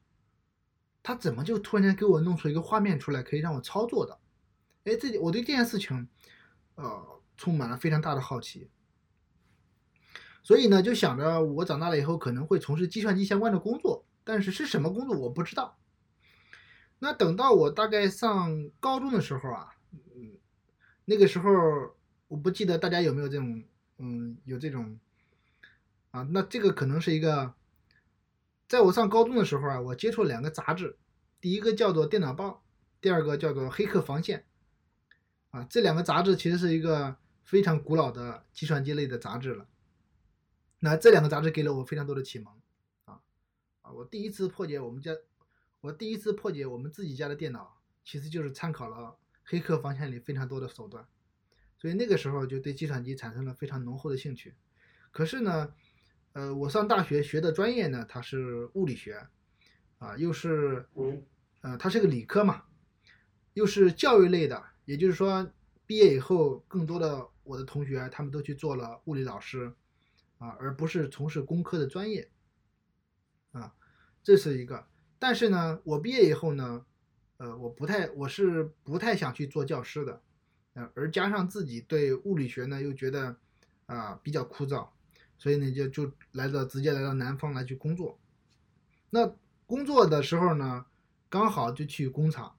[1.09, 4.19] 他怎么就突然间给我弄出一个画面出来，可以让我操作的？
[4.83, 6.07] 哎，这我对这件事情，
[6.75, 8.69] 呃，充满了非常大的好奇，
[10.43, 15.79] 所以呢，就想着我长大了以后可能会从事计算机相关的工作，但是是什么工作我不知道。
[16.99, 19.73] 那等到我大概上高中的时候啊，
[20.15, 20.37] 嗯，
[21.05, 21.49] 那个时候
[22.27, 23.63] 我不记得大家有没有这种，
[23.97, 24.99] 嗯，有这种，
[26.11, 27.51] 啊，那这个可能是一个，
[28.69, 30.95] 在我上高中的时候啊，我接触了两个杂志，
[31.41, 32.49] 第一个叫做《电脑报》，
[33.01, 34.45] 第二个叫做《黑客防线》，
[35.57, 39.67] 啊，这两个杂志其实是一个非常古老的计算机类的杂志了。
[40.81, 42.53] 那这两个杂志给了我非常多的启蒙，
[43.05, 43.19] 啊，
[43.81, 45.11] 啊，我第一次破解我们家。
[45.81, 48.97] 我第一次破解我们自己家的电脑，其实就是参考了
[49.45, 51.07] 《黑客防线》里非常多的手段，
[51.79, 54.53] 所以那个时候就对计算机产生了非常浓厚的兴趣。
[55.09, 55.73] 可是呢，
[56.33, 59.27] 呃，我上大学学的专业呢，它是物理学，
[59.97, 60.87] 啊，又是，
[61.61, 62.63] 呃，它是个理科嘛，
[63.53, 65.51] 又是教育类的，也就是说，
[65.85, 69.73] 毕业以后，更多的我的同学他们都去做了物理老师，
[70.37, 72.29] 啊，而不是从事工科的专业，
[73.51, 73.73] 啊，
[74.23, 74.87] 这是一个。
[75.17, 76.85] 但是呢，我毕业以后呢，
[77.37, 80.21] 呃，我不太，我是不太想去做教师的，
[80.75, 83.35] 呃，而加上自己对物理学呢又觉得
[83.87, 84.87] 啊比较枯燥，
[85.39, 88.19] 所以呢就就来到直接来到南方来去工作。
[89.09, 89.33] 那
[89.65, 90.85] 工作的时候呢，
[91.29, 92.53] 刚好就去工厂，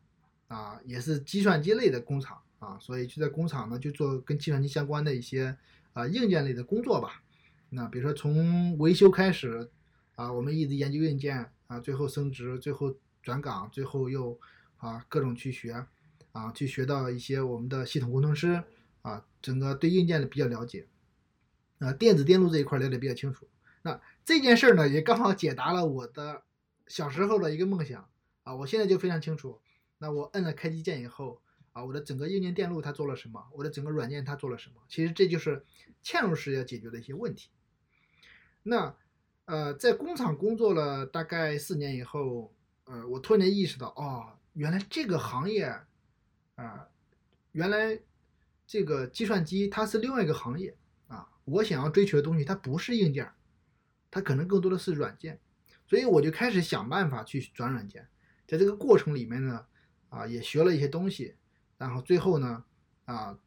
[0.48, 5.56] 啊，也是计算机类的工厂啊，所以就在工厂呢就做跟计算机相关的一些
[5.92, 7.22] 啊硬件类的工作吧。
[7.68, 9.70] 那比如说从维修开始，
[10.16, 11.48] 啊，我们一直研究硬件。
[11.70, 14.36] 啊，最后升职，最后转岗，最后又
[14.78, 15.86] 啊各种去学，
[16.32, 18.60] 啊去学到一些我们的系统工程师
[19.02, 20.88] 啊，整个对硬件的比较了解，
[21.80, 23.48] 啊电子电路这一块了解比较清楚。
[23.82, 26.44] 那这件事儿呢，也刚好解答了我的
[26.86, 28.08] 小时候的一个梦想
[28.44, 29.60] 啊，我现在就非常清楚。
[29.98, 35.64] 那我摁了开机键以后啊，我的整个硬件电路它做了什么，我的整个软件它做了什么，其实这就是
[36.04, 37.50] 嵌入式要解决的一些问题。
[38.62, 38.94] 那。
[39.46, 42.54] 呃，在工厂工作了大概四年以后，
[42.84, 45.64] 呃，我突然间意识到，哦，原来这个行业，
[46.54, 46.86] 啊，
[47.50, 48.00] 原来
[48.64, 50.76] 这个计算机它是另外一个行业。
[51.50, 53.30] 我想要追求的东西，它不是硬件，
[54.10, 55.40] 它可能更多的是软件，
[55.86, 58.08] 所以我就开始想办法去转软件。
[58.46, 59.66] 在这个过程里面呢，
[60.08, 61.36] 啊，也学了一些东西，
[61.78, 62.64] 然后最后呢，
[63.04, 63.38] 啊，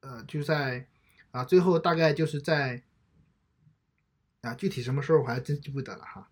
[0.00, 0.88] 呃，就在
[1.30, 2.82] 啊，最后大概就是在。
[4.42, 6.30] 啊，具体什么时候我还真记不得了哈，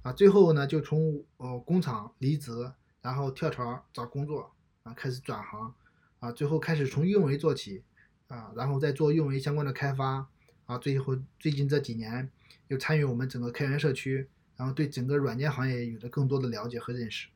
[0.00, 2.72] 啊，最后呢就从呃工厂离职，
[3.02, 4.50] 然后跳槽找工作
[4.82, 5.74] 啊，开始转行，
[6.20, 7.84] 啊，最后开始从运维做起
[8.30, 10.24] 啊，然后再做运维相关的开发
[10.66, 12.30] 啊，最后最近这几年
[12.68, 17.28] 又参与我们整个开源社区，然后对整个软件行业有了更多的了解和认识。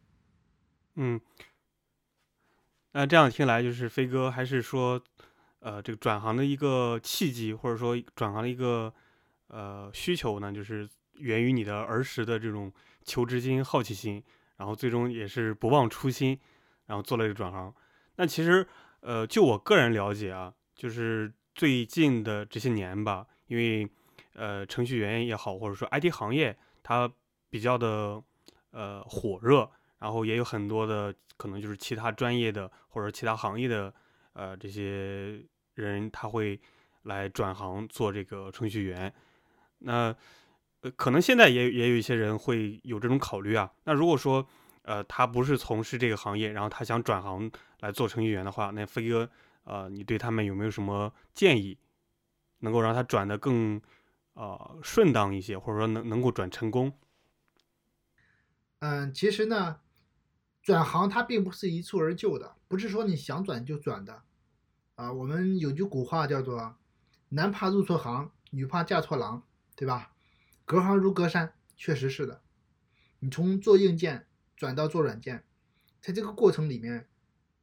[0.94, 1.20] 嗯，
[2.92, 5.02] 那这样听来，就是飞哥还是说，
[5.58, 8.94] 呃，这个转行的一个契机，或者说转行的一个
[9.48, 12.72] 呃需求呢，就是源于你的儿时的这种
[13.02, 14.22] 求知心、好奇心，
[14.58, 16.38] 然后最终也是不忘初心，
[16.86, 17.74] 然后做了这个转行。
[18.14, 18.64] 那其实，
[19.00, 23.88] 呃，就我个人了解啊，就是最近的这些年吧，因为
[24.34, 27.10] 呃，程序员也好，或者说 IT 行业，它
[27.50, 28.22] 比较的
[28.70, 29.70] 呃火热。
[30.00, 33.94] 然后也有很多的可能就是其他专业的或者其他行业的
[34.34, 35.42] 呃这些
[35.76, 36.60] 人他会
[37.04, 39.10] 来转行做这个程序员，
[39.78, 40.14] 那
[40.82, 43.72] 呃可能现在也也有一些人会有这种考虑啊。
[43.84, 44.46] 那如果说
[44.82, 47.50] 呃他不是从事这个行业，然后他想转行
[47.80, 49.30] 来做程序员的话，那飞哥
[49.64, 51.78] 呃你对他们有没有什么建议，
[52.60, 53.82] 能够让他转的更
[54.32, 56.92] 呃顺当一些，或者说能能够转成功？
[58.78, 59.80] 嗯，其实呢。
[60.62, 64.22] 转行它并不是一蹴而就的，不是说你想转就转的，
[64.94, 66.78] 啊，我们有句古话叫做
[67.28, 69.42] “男怕入错行，女怕嫁错郎”，
[69.76, 70.14] 对吧？
[70.64, 72.40] 隔行如隔山，确实是的。
[73.18, 75.44] 你从做硬件转到做软件，
[76.00, 77.10] 在这个过程里面，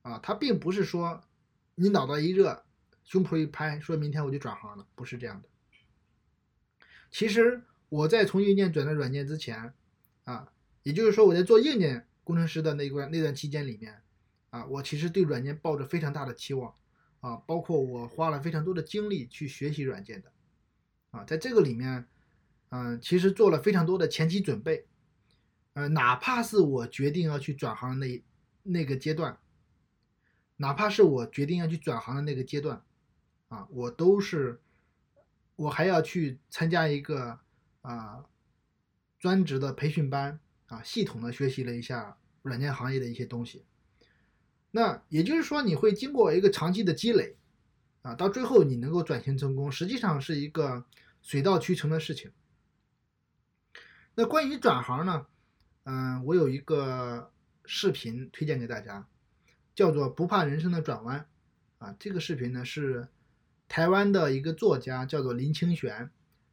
[0.04, 1.24] 啊，它并不是说
[1.76, 2.64] 你脑袋一热，
[3.04, 5.50] 胸脯一拍，说明天我就转行了，不是这样的。
[7.12, 9.74] 其实我在从硬件转到软件之前，
[10.24, 10.52] 啊，
[10.84, 12.08] 也就是说我在做硬件。
[12.24, 14.00] 工程师的那段那段期间里面，
[14.52, 16.74] 啊，我其实对软件抱着非常大的期望，
[17.20, 20.32] 啊，包括我花了非常多的精力去学习软件的，
[21.10, 22.08] 啊，在这个里面，
[22.70, 24.86] 嗯，其实做了非常多的前期准备，
[25.74, 28.24] 呃，哪怕是我决定要去转行那
[28.62, 29.40] 那个阶段，
[30.62, 32.82] 哪怕是我决定要去转行的那个阶段，
[33.50, 34.62] 啊，我都是，
[35.56, 37.40] 我还要去参加一个
[37.82, 38.24] 啊
[39.20, 40.40] 专职的培训班。
[40.72, 43.66] 啊，系统的学习了一下软件行业的一些东西，
[44.72, 47.36] 那也就是说，你会经过一个长期的积累，
[48.04, 50.86] 啊，到最后你能够转型成功，实际上是一个
[51.22, 52.32] 水到渠成的事情。
[54.16, 55.28] 那关于转行呢，
[55.84, 57.34] 嗯，我有一个
[57.66, 59.06] 视频推荐给大家，
[59.74, 61.28] 叫做《不怕人生的转弯》，
[61.86, 63.08] 啊，这个视频呢是
[63.68, 66.10] 台湾的一个作家叫做林清玄，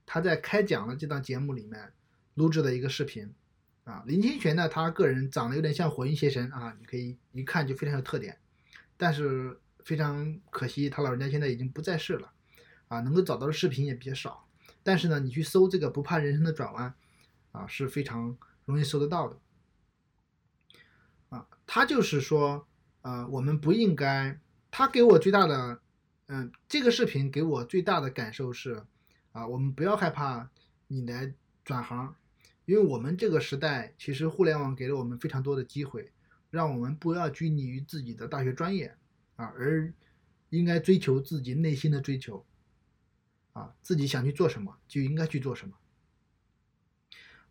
[0.06, 1.92] 他在开讲的这档节目里面
[2.34, 3.32] 录制的一个视频。
[3.84, 8.38] 啊，林清玄呢，他个人长得有点像火云邪神啊，你可以一看就非常有特点，
[8.98, 12.30] 但是非常可惜，他老人家现在已经不在世了，
[12.88, 14.46] 啊，能够找到的视频也比较少，
[14.82, 16.94] 但是呢，你去搜这个不怕人生的转弯，
[17.52, 19.38] 啊，是非常容易搜得到的，
[21.30, 22.68] 啊，他就是说，
[23.08, 24.38] 呃，我们不应该，
[24.70, 25.80] 他给我最大的，
[26.26, 28.84] 嗯，这个视频给我最大的感受是，
[29.32, 30.50] 啊，我们不要害怕
[30.88, 31.32] 你来
[31.64, 32.14] 转行。
[32.66, 36.12] 因为我们这个时代，其实互联网给了我们非常多的机会，
[36.50, 38.94] 让我们不要拘泥于自己的大学专业
[39.36, 39.90] 啊，而
[40.50, 42.44] 应该追求自己内心的追求
[43.54, 45.74] 啊，自己想去做什么就应该去做什么。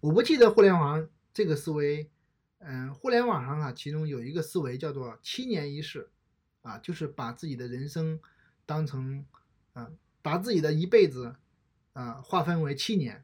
[0.01, 2.11] 我不记得互联网这个思维，
[2.59, 6.09] 嗯，互联网上啊，其中有一个思维叫做七年一世
[6.61, 8.19] 啊，就是把自己的人生
[8.65, 9.25] 当成，
[9.73, 9.91] 啊，
[10.21, 11.35] 把自己的一辈子
[11.93, 13.23] 啊划分为七年，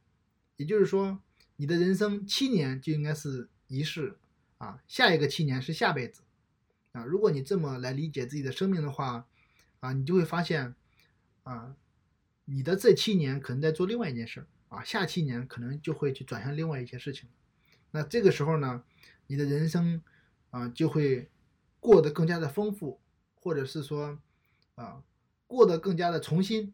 [0.58, 1.20] 也就是说。
[1.56, 4.18] 你的人生七年就应该是一世
[4.58, 6.24] 啊，下一个七年是下辈子
[6.94, 7.06] 啊。
[7.06, 9.28] 如果你这么来理解自己的生命的话，
[9.80, 10.74] 啊，你就会发现
[11.44, 11.76] 啊，
[12.46, 17.30] 你的这七年可能在做另外一件事啊，下七年可能就会去转向另外一些事情。
[17.92, 18.84] 那这个时候呢，
[19.28, 20.02] 你的人生
[20.50, 21.30] 啊就会
[21.80, 23.00] 过得更加的丰富，
[23.36, 24.20] 或者是说
[24.76, 25.04] 啊
[25.48, 26.74] 过得更加的重新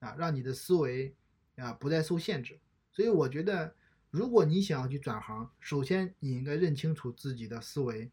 [0.00, 1.14] 啊，让你的思维
[1.56, 2.60] 啊不再受限制。
[2.90, 3.74] 所以我觉得。
[4.12, 8.10] 如果你想要去转行，首先你应该认清楚自己的思维，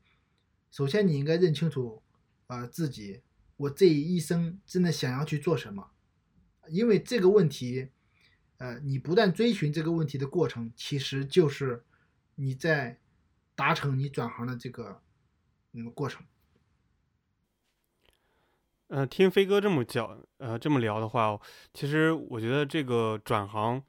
[0.71, 2.01] 首先你应该认清楚，
[2.47, 3.21] 啊自己，
[3.57, 5.91] 我这一生真的想要去做什么？
[6.69, 7.89] 因为这个问题，
[8.59, 11.83] 呃，你不断追寻这个问题的过程，其实就是
[12.35, 12.97] 你在
[13.59, 15.01] 达成你转行的这个
[15.73, 16.25] 嗯过程。
[18.87, 21.37] 呃，听飞哥这么讲，呃，这么聊的话，
[21.73, 23.83] 其实我觉得这个转行。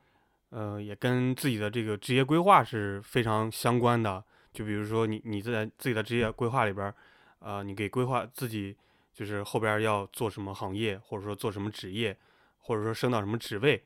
[0.51, 4.25] 呃，也跟自己的这个职业规划是非常相关的。
[4.53, 6.93] 就比如说，你你在自己的职业规划里边，
[7.39, 8.77] 呃，你给规划自己
[9.15, 12.19] 就是后边要做什么行业，或者说做什么职业，
[12.59, 13.85] 或者说升到什么职位。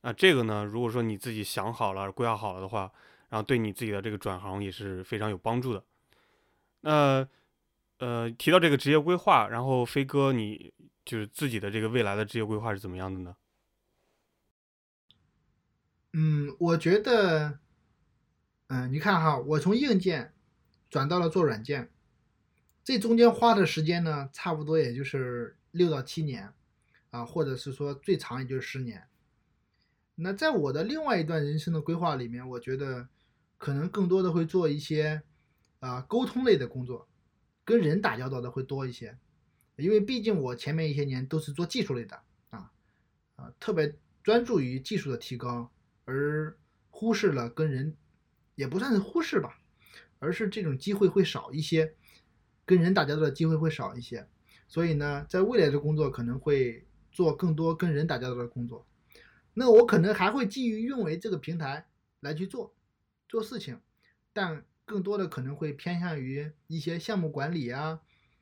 [0.00, 2.90] 那这个呢，如果说你自己想好了、规划好了的话，
[3.32, 5.82] 然后对你自己的这个转行也是非常有帮助的。
[6.82, 7.26] 那
[7.96, 10.70] 呃，提到这个职业规划，然后飞哥，你
[11.02, 13.34] 就是自己的这个未来的职业规划是怎么样的呢？
[16.12, 17.58] 嗯，我觉得，
[18.66, 20.34] 嗯，你看哈，我从硬件
[20.90, 21.90] 转到了做软件，
[22.84, 26.52] 这中间花的时间呢，差不多也就是六到七年，
[27.08, 29.08] 啊，或者是说最长也就是十年。
[30.16, 33.08] 那在我的另外一段人生的规划里面，我觉得
[33.62, 35.22] 可能更多的会做一些
[35.78, 37.08] 啊沟通类的工作，
[37.64, 39.16] 跟人打交道的会多一些，
[39.76, 42.72] 因为毕竟我前面一些年都是做技术类的啊
[43.36, 43.94] 啊，特别
[44.24, 45.70] 专注于技术的提高。
[46.04, 46.58] 而
[46.90, 47.96] 忽视了跟人，
[48.56, 49.56] 也不算是忽视吧，
[50.18, 51.94] 而是这种机会会少一些，
[52.66, 54.26] 跟人打交道的机会会少一些，
[54.66, 58.84] 所以呢，在未来的工作可能会做更多跟人打交道的工作。
[59.54, 61.86] 那我可能还会基于运维这个平台
[62.18, 62.74] 来去做
[63.32, 63.80] 做事情，
[64.34, 67.98] 但更多的可能会偏向于一些项目管理啊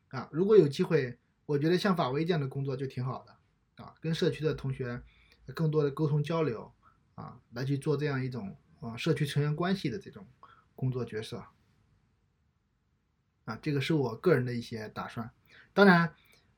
[0.08, 1.16] 啊，如果有机会，
[1.46, 5.00] 我觉得像法威这样的工作就挺好的啊，跟社区的同学
[5.54, 6.72] 更多的沟通交流。
[7.16, 10.26] 啊，来去做这样一种啊社区成员关系的这种
[10.74, 11.44] 工作角色，
[13.44, 15.30] 啊，这个是我个人的一些打算。
[15.74, 16.14] 当然，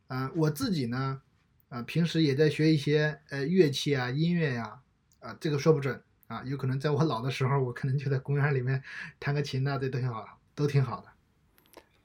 [0.07, 1.20] 啊，我自己呢，
[1.68, 4.83] 啊，平时也在学一些呃乐器啊、音乐呀，
[5.18, 6.01] 啊，这个说不准
[6.33, 8.83] 啊，有可能在我老的时候，我可能就在公园里面
[9.20, 11.09] 弹个琴呐，这都挺好，都挺好的。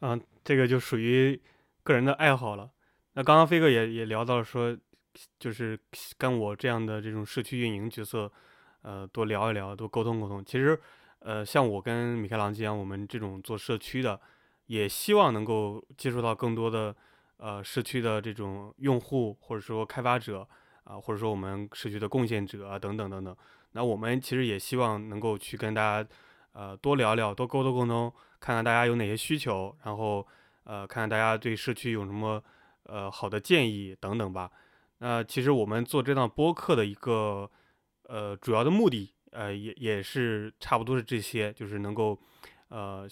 [0.01, 1.41] 嗯，这个就属于
[1.83, 2.69] 个人的爱好了。
[3.13, 4.77] 那刚刚飞哥也也聊到说，
[5.39, 5.79] 就是
[6.17, 8.31] 跟我这样的这种社区运营角色。
[8.83, 10.45] 呃，多聊一聊，多沟通沟通。
[10.45, 10.79] 其实，
[11.19, 14.17] 呃，像我跟米开朗基样，我们这种做社区的，
[14.67, 16.95] 也希望能够接触到更多的
[17.35, 20.47] 呃社区的这种用户，或者说开发者
[20.85, 23.35] 啊，或者说我们社区的贡献者啊，等等等等。
[23.71, 26.09] 那我们其实也希望能够去跟大家
[26.53, 30.25] 呃多聊聊，多沟通沟通，看看大家有哪些需求，然后
[30.63, 32.43] 呃看看大家对社区有什么
[32.83, 34.51] 呃好的建议等等吧。
[34.99, 37.49] 那其实我们做这档播客的一个。
[38.09, 42.17] 呃，主要的目的，呃，也也是差不多是这些，就是能够，
[42.69, 43.05] 呃，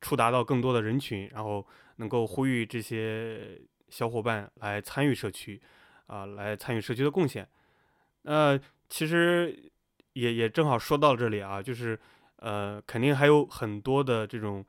[0.00, 1.66] 触达到更多的人群，然后
[1.96, 5.60] 能够呼吁这些小伙伴来参与社区，
[6.06, 7.48] 啊，来参与社区的贡献。
[8.22, 8.56] 那
[8.88, 9.69] 其实
[10.14, 11.98] 也也正好说到这里啊，就是，
[12.36, 14.64] 呃，肯定还有很多的这种，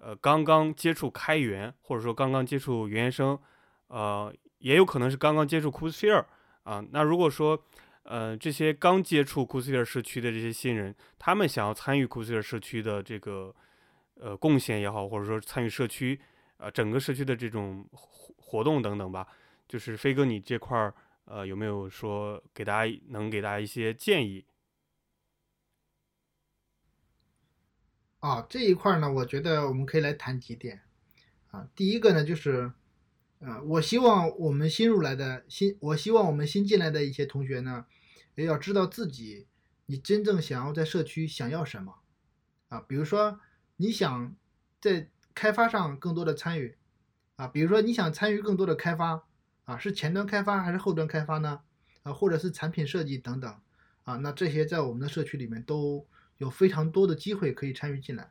[0.00, 3.38] 呃，刚刚接触开源，或者说刚刚接触原生，
[3.88, 6.24] 呃，也有可能是刚刚接触 Coolsphere
[6.64, 6.84] 啊。
[6.90, 7.58] 那如果说，
[8.02, 13.54] 呃，这些刚接触 c o o s e r 社区的这些新人，他们想要参与 c o o s e r 社区的这个
[14.16, 16.20] 呃贡献也好，或者说参与社区
[16.56, 19.26] 啊整个社区的这种活活动等等吧，
[19.68, 20.92] 就是飞哥你这块儿
[21.24, 24.44] 呃有没有说给大家能给大家一些建议？
[28.22, 30.80] 啊，这一块呢，我觉得我们可以来谈几点
[31.50, 31.66] 啊。
[31.74, 32.72] 第一个呢，就是。
[33.44, 37.86] 呃，我希望我们新入来的新，我希望我们新进来的一些同学呢，
[38.36, 39.48] 也要知道自己
[39.86, 41.94] 你真正想要在社区想要什么
[42.68, 42.78] 啊。
[42.86, 43.40] 比如说
[43.78, 44.36] 你想
[44.80, 46.76] 在开发上更多的参与
[47.34, 49.24] 啊，比如说你想参与更多的开发
[49.64, 51.62] 啊，是前端开发还是后端开发呢？
[52.04, 53.52] 啊，或者是产品设计等等
[54.04, 56.06] 啊，那这些在我们的社区里面都
[56.42, 58.30] 有非常多的机会可以参与进来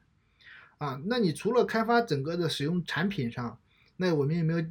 [0.78, 1.01] 啊。
[1.05, 3.57] 那你除了开发整个的使用产品上，
[3.97, 4.64] 那我们有没有？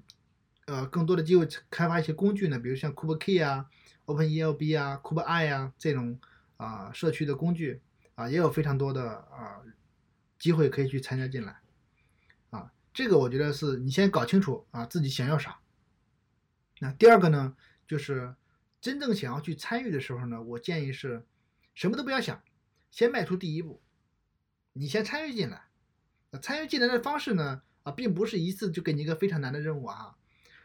[0.66, 3.66] 呃，更多的机会开发一些工具呢，比如像 KubeKey 啊、
[4.07, 6.20] OpenELB 啊、KubeEye 啊这种
[6.59, 7.80] 啊社区的工具
[8.14, 9.62] 啊，也有非常多的啊
[10.38, 11.57] 机会可以去参加进来
[12.51, 12.70] 啊。
[12.95, 15.59] 这个我觉得是你先搞清楚啊自己想要啥。
[16.78, 17.57] 那第二个呢，
[17.88, 18.32] 就是
[18.80, 21.26] 真正想要去参与的时候呢，我建议是
[21.74, 22.41] 什么都不要想，
[22.91, 23.80] 先迈出第一步，
[24.72, 25.64] 你先参与进来。
[26.41, 30.16] 参与进来的方式呢啊，并不是一次就给你一个非常难的任务啊。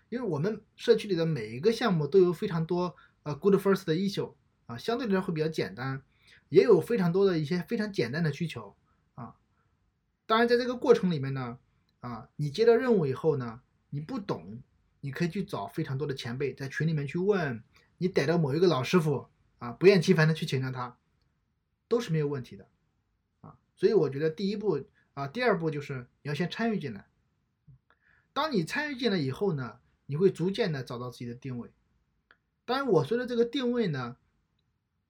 [0.09, 4.35] 因为我们社区里的每一个项目都有非常多呃 good first 的 issue
[4.67, 6.03] 啊，相对来说会比较简单，
[6.49, 8.75] 也有非常多的一些非常简单的需求
[9.15, 9.35] 啊。
[10.27, 11.57] 当然，在这个过程里面呢，
[12.01, 14.61] 啊，你接到任务以后呢，你不懂，
[15.01, 17.63] 你可以去找非常多的前辈，在群里面去问，
[17.97, 20.97] 你逮到某一个老师傅啊，不厌其烦的去请教他，
[21.87, 22.67] 都是没有问题的
[23.41, 23.57] 啊。
[23.75, 24.83] 所以我觉得第一步
[25.13, 27.07] 啊，第二步就是你要先参与进来。
[28.33, 31.71] 当你参与进来以后呢，你会逐渐的找到自己的定位，
[32.65, 34.17] 当然我说的这个定位呢，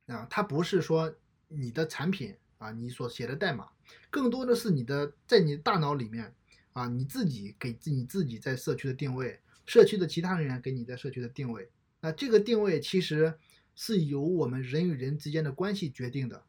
[0.05, 1.15] 啊，它不是说
[1.47, 3.69] 你的产品啊，你所写的代码，
[4.11, 6.35] 更多的是你的在你大脑里面
[6.73, 11.71] 啊，你自己给自你自己在社区的定位，社区的其他人员给你在社区的定位，
[12.01, 13.33] 那这个定位其实
[13.73, 16.45] 是由我们人与人之间的关系决定的，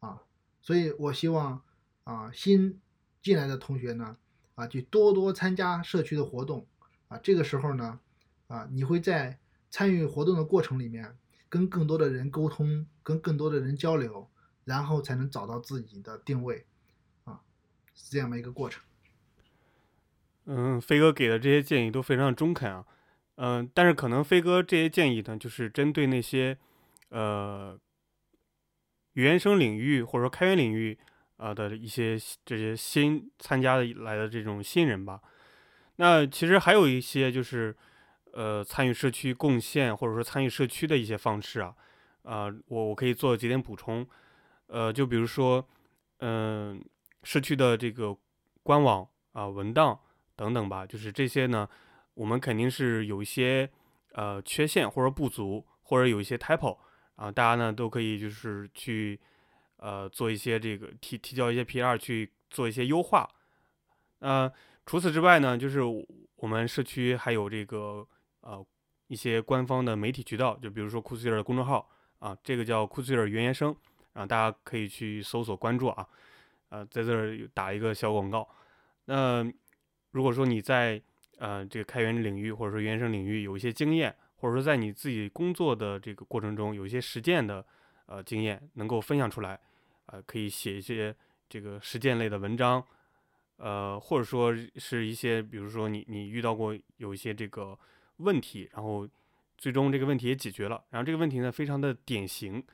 [0.00, 0.20] 啊，
[0.60, 1.62] 所以我希望
[2.04, 2.80] 啊新
[3.22, 4.16] 进来的同学呢，
[4.54, 6.66] 啊，去多多参加社区的活动
[7.08, 7.18] 啊。
[7.22, 8.00] 这个时候呢，
[8.48, 9.38] 啊，你会在
[9.70, 11.16] 参与活动的过程里面
[11.48, 14.28] 跟更多的人沟通，跟更多的人交流，
[14.64, 16.66] 然后才能找到自己的定位
[17.24, 17.40] 啊，
[17.94, 18.82] 是这样的一个过程。
[20.46, 22.84] 嗯，飞哥给的这些建议都非常的中肯啊。
[23.36, 26.58] 嗯，但是可能飞哥这些建议呢，就是针对那些
[27.08, 27.78] 呃
[29.12, 30.98] 原生领域或者说开源领域
[31.36, 35.20] 啊的一些这些新参加的来的这种新人吧。
[35.96, 37.76] 那其实还有一些就是
[38.32, 41.74] 呃参与社区贡献或者说参与社区的一些方式啊
[42.22, 44.06] 啊，我我可以做几点补充。
[44.66, 45.66] 呃，就比如说
[46.18, 46.82] 嗯
[47.22, 48.16] 社区的这个
[48.62, 49.98] 官网啊文档
[50.36, 51.68] 等等吧，就是这些呢。
[52.14, 53.70] 我们肯定是有一些
[54.12, 56.76] 呃缺陷或者不足，或者有一些 typo
[57.20, 59.20] 啊，大家呢都可以就是去
[59.76, 63.28] 呃做一些这个提提交一些 PR 去做一些优化。
[64.20, 64.50] 呃，
[64.86, 65.82] 除此之外呢，就是
[66.36, 68.08] 我们社区还有这个
[68.40, 68.64] 呃
[69.08, 71.86] 一些官方的媒体渠道，就比如说库斯尔的公众号
[72.20, 73.76] 啊，这个叫库斯尔原研生，
[74.14, 76.08] 啊，大家可以去搜索关注啊，
[76.70, 78.48] 呃，在这儿打一个小广告。
[79.04, 79.44] 那
[80.12, 80.98] 如果说你在
[81.36, 87.64] 呃，这个开源领域或者说原生领域有一些经验，或者说在你自己工作的这个过程中有一些实践的
[88.06, 89.60] 呃经验能够分享出来，
[90.06, 91.14] 呃，可以写一些
[91.48, 92.82] 这个实践类的文章，
[93.58, 97.78] 呃，或者说是一些比如说你你遇到过有一些这个
[98.16, 99.06] 问题，然后
[99.58, 102.64] 最终这个问题也解决了，然后这个问题呢非常的典型，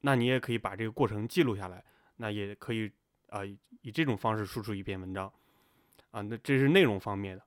[0.00, 1.84] 那你也可以把这个过程记录下来，
[2.16, 2.90] 那也可以
[3.28, 5.30] 啊以这种方式输出一篇文章，
[6.10, 7.42] 啊，那这是内容方面的。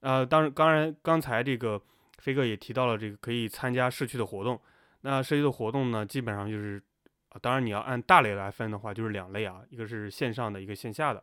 [0.00, 1.82] 呃，当然，当然，刚才这个
[2.18, 4.60] 飞哥也提到了，这个可以参加社区的活动。
[5.02, 6.82] 那社区的活动呢，基本上就是，
[7.28, 11.22] 啊当然你要按大类来分的话，就是两类啊，一个是线上的，一个线下的。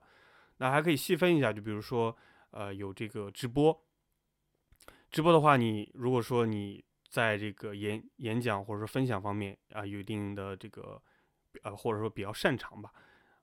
[0.57, 2.15] 那还可以细分一下，就比如说，
[2.51, 3.77] 呃，有这个直播。
[5.11, 11.01] 直播的话，你如果说你在这个演演讲或者说分享方面啊，有一定的这个，
[11.63, 12.91] 呃，或者说比较擅长吧，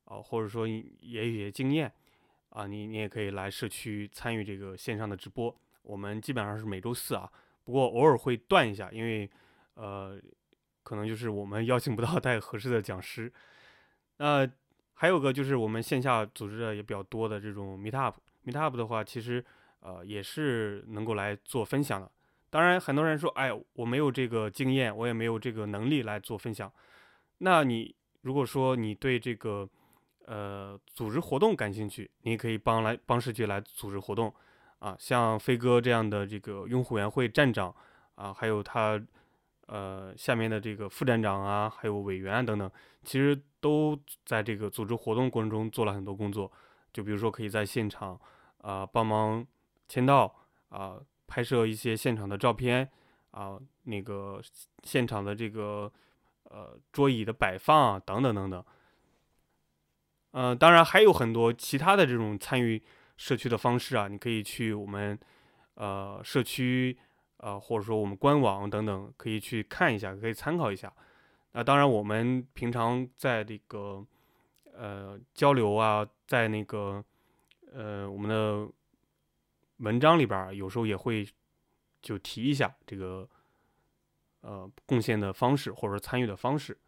[0.05, 1.93] 啊，或者说也有一些经验。
[2.51, 5.57] 啊，你你也可以来社区参与这个线上的直播。
[5.91, 7.29] 我们基本上是每周四啊，
[7.65, 9.29] 不过偶尔会断一下，因为
[9.75, 10.17] 呃，
[10.85, 13.33] 可能就是我们邀请不到 带合适的讲师。
[14.19, 14.49] 那
[14.95, 19.45] 还有个就是我们线下组织的也比较多的这种 Meet Up，Meet Up 的话，其实
[19.81, 22.11] 呃也是能够来做分享的。
[22.51, 26.71] 当然，很多人说，哎，我没有这个经验，我也没有这个能力来做分享。
[27.39, 29.69] 那你如果说你对这个
[30.27, 34.33] 呃，组织活动感兴趣，你可以帮来帮社区来组织活动，
[34.81, 37.75] 啊，像飞哥这样的这个用户委员会站长
[38.17, 39.01] 啊，还有他
[39.67, 42.71] 呃下面的这个副站长啊，还有委员啊等等，
[43.05, 46.51] 其实都在这个组织活动过程中做了很多工作。
[46.93, 48.19] 就比如说可以在现场
[48.63, 49.47] 啊帮忙
[49.87, 50.35] 签到
[50.71, 52.91] 啊，拍摄一些现场的照片
[53.31, 54.43] 啊，那个
[54.83, 55.93] 现场的这个
[56.45, 58.65] 呃桌椅的摆放啊，等等等等。
[60.33, 62.81] 呃，当然还有很多其他的这种参与
[63.21, 65.17] 社区的方式啊，你可以去我们
[65.75, 66.97] 呃社区
[67.37, 70.91] 呃或者说我们官网等等，可以去看一下，可以参考一下。
[71.53, 74.03] 那当然，我们平常在这个
[74.73, 77.05] 呃交流啊，在那个
[77.71, 78.67] 呃我们的
[79.77, 81.29] 文章里边，有时候也会
[82.01, 83.29] 就提一下这个
[84.41, 86.79] 呃贡献的方式或者参与的方式。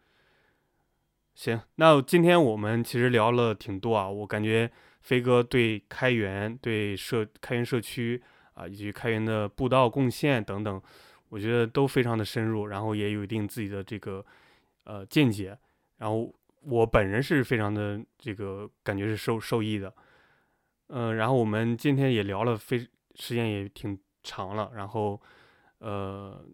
[1.34, 4.72] 行，那今天我们其实聊了挺多啊，我感觉
[5.02, 8.22] 飞哥对开源、对社开源社区
[8.54, 10.80] 啊，以及开源的布道贡献等等，
[11.28, 14.24] 我觉得都非常的深入，然后也有一定自己的这个
[14.84, 15.58] 呃见解，
[15.98, 16.32] 然后
[16.62, 19.92] 我本人是非常的这个感觉是受受益的，
[20.88, 22.78] 嗯，然后我们今天也聊了非
[23.14, 25.20] 时间也挺长了，然后
[25.78, 26.44] 呃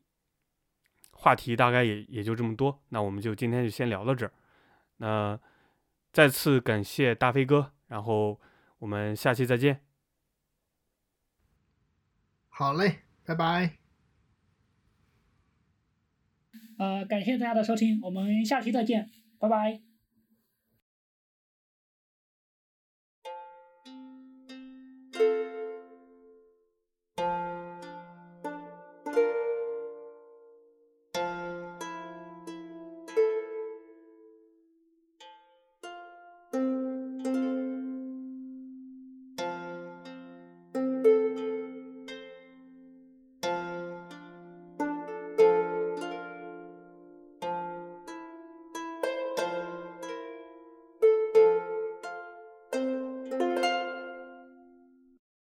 [1.13, 4.33] 话题大概也也就这么多，那我们就今天就先聊到这儿。
[4.99, 5.39] 那
[6.13, 8.41] 再次感谢大飞哥，然后
[8.79, 9.81] 我们下期再见。
[12.49, 13.79] 好嘞，拜拜。
[16.79, 19.88] 呃，感谢大家的收听，我们下期再见，拜拜。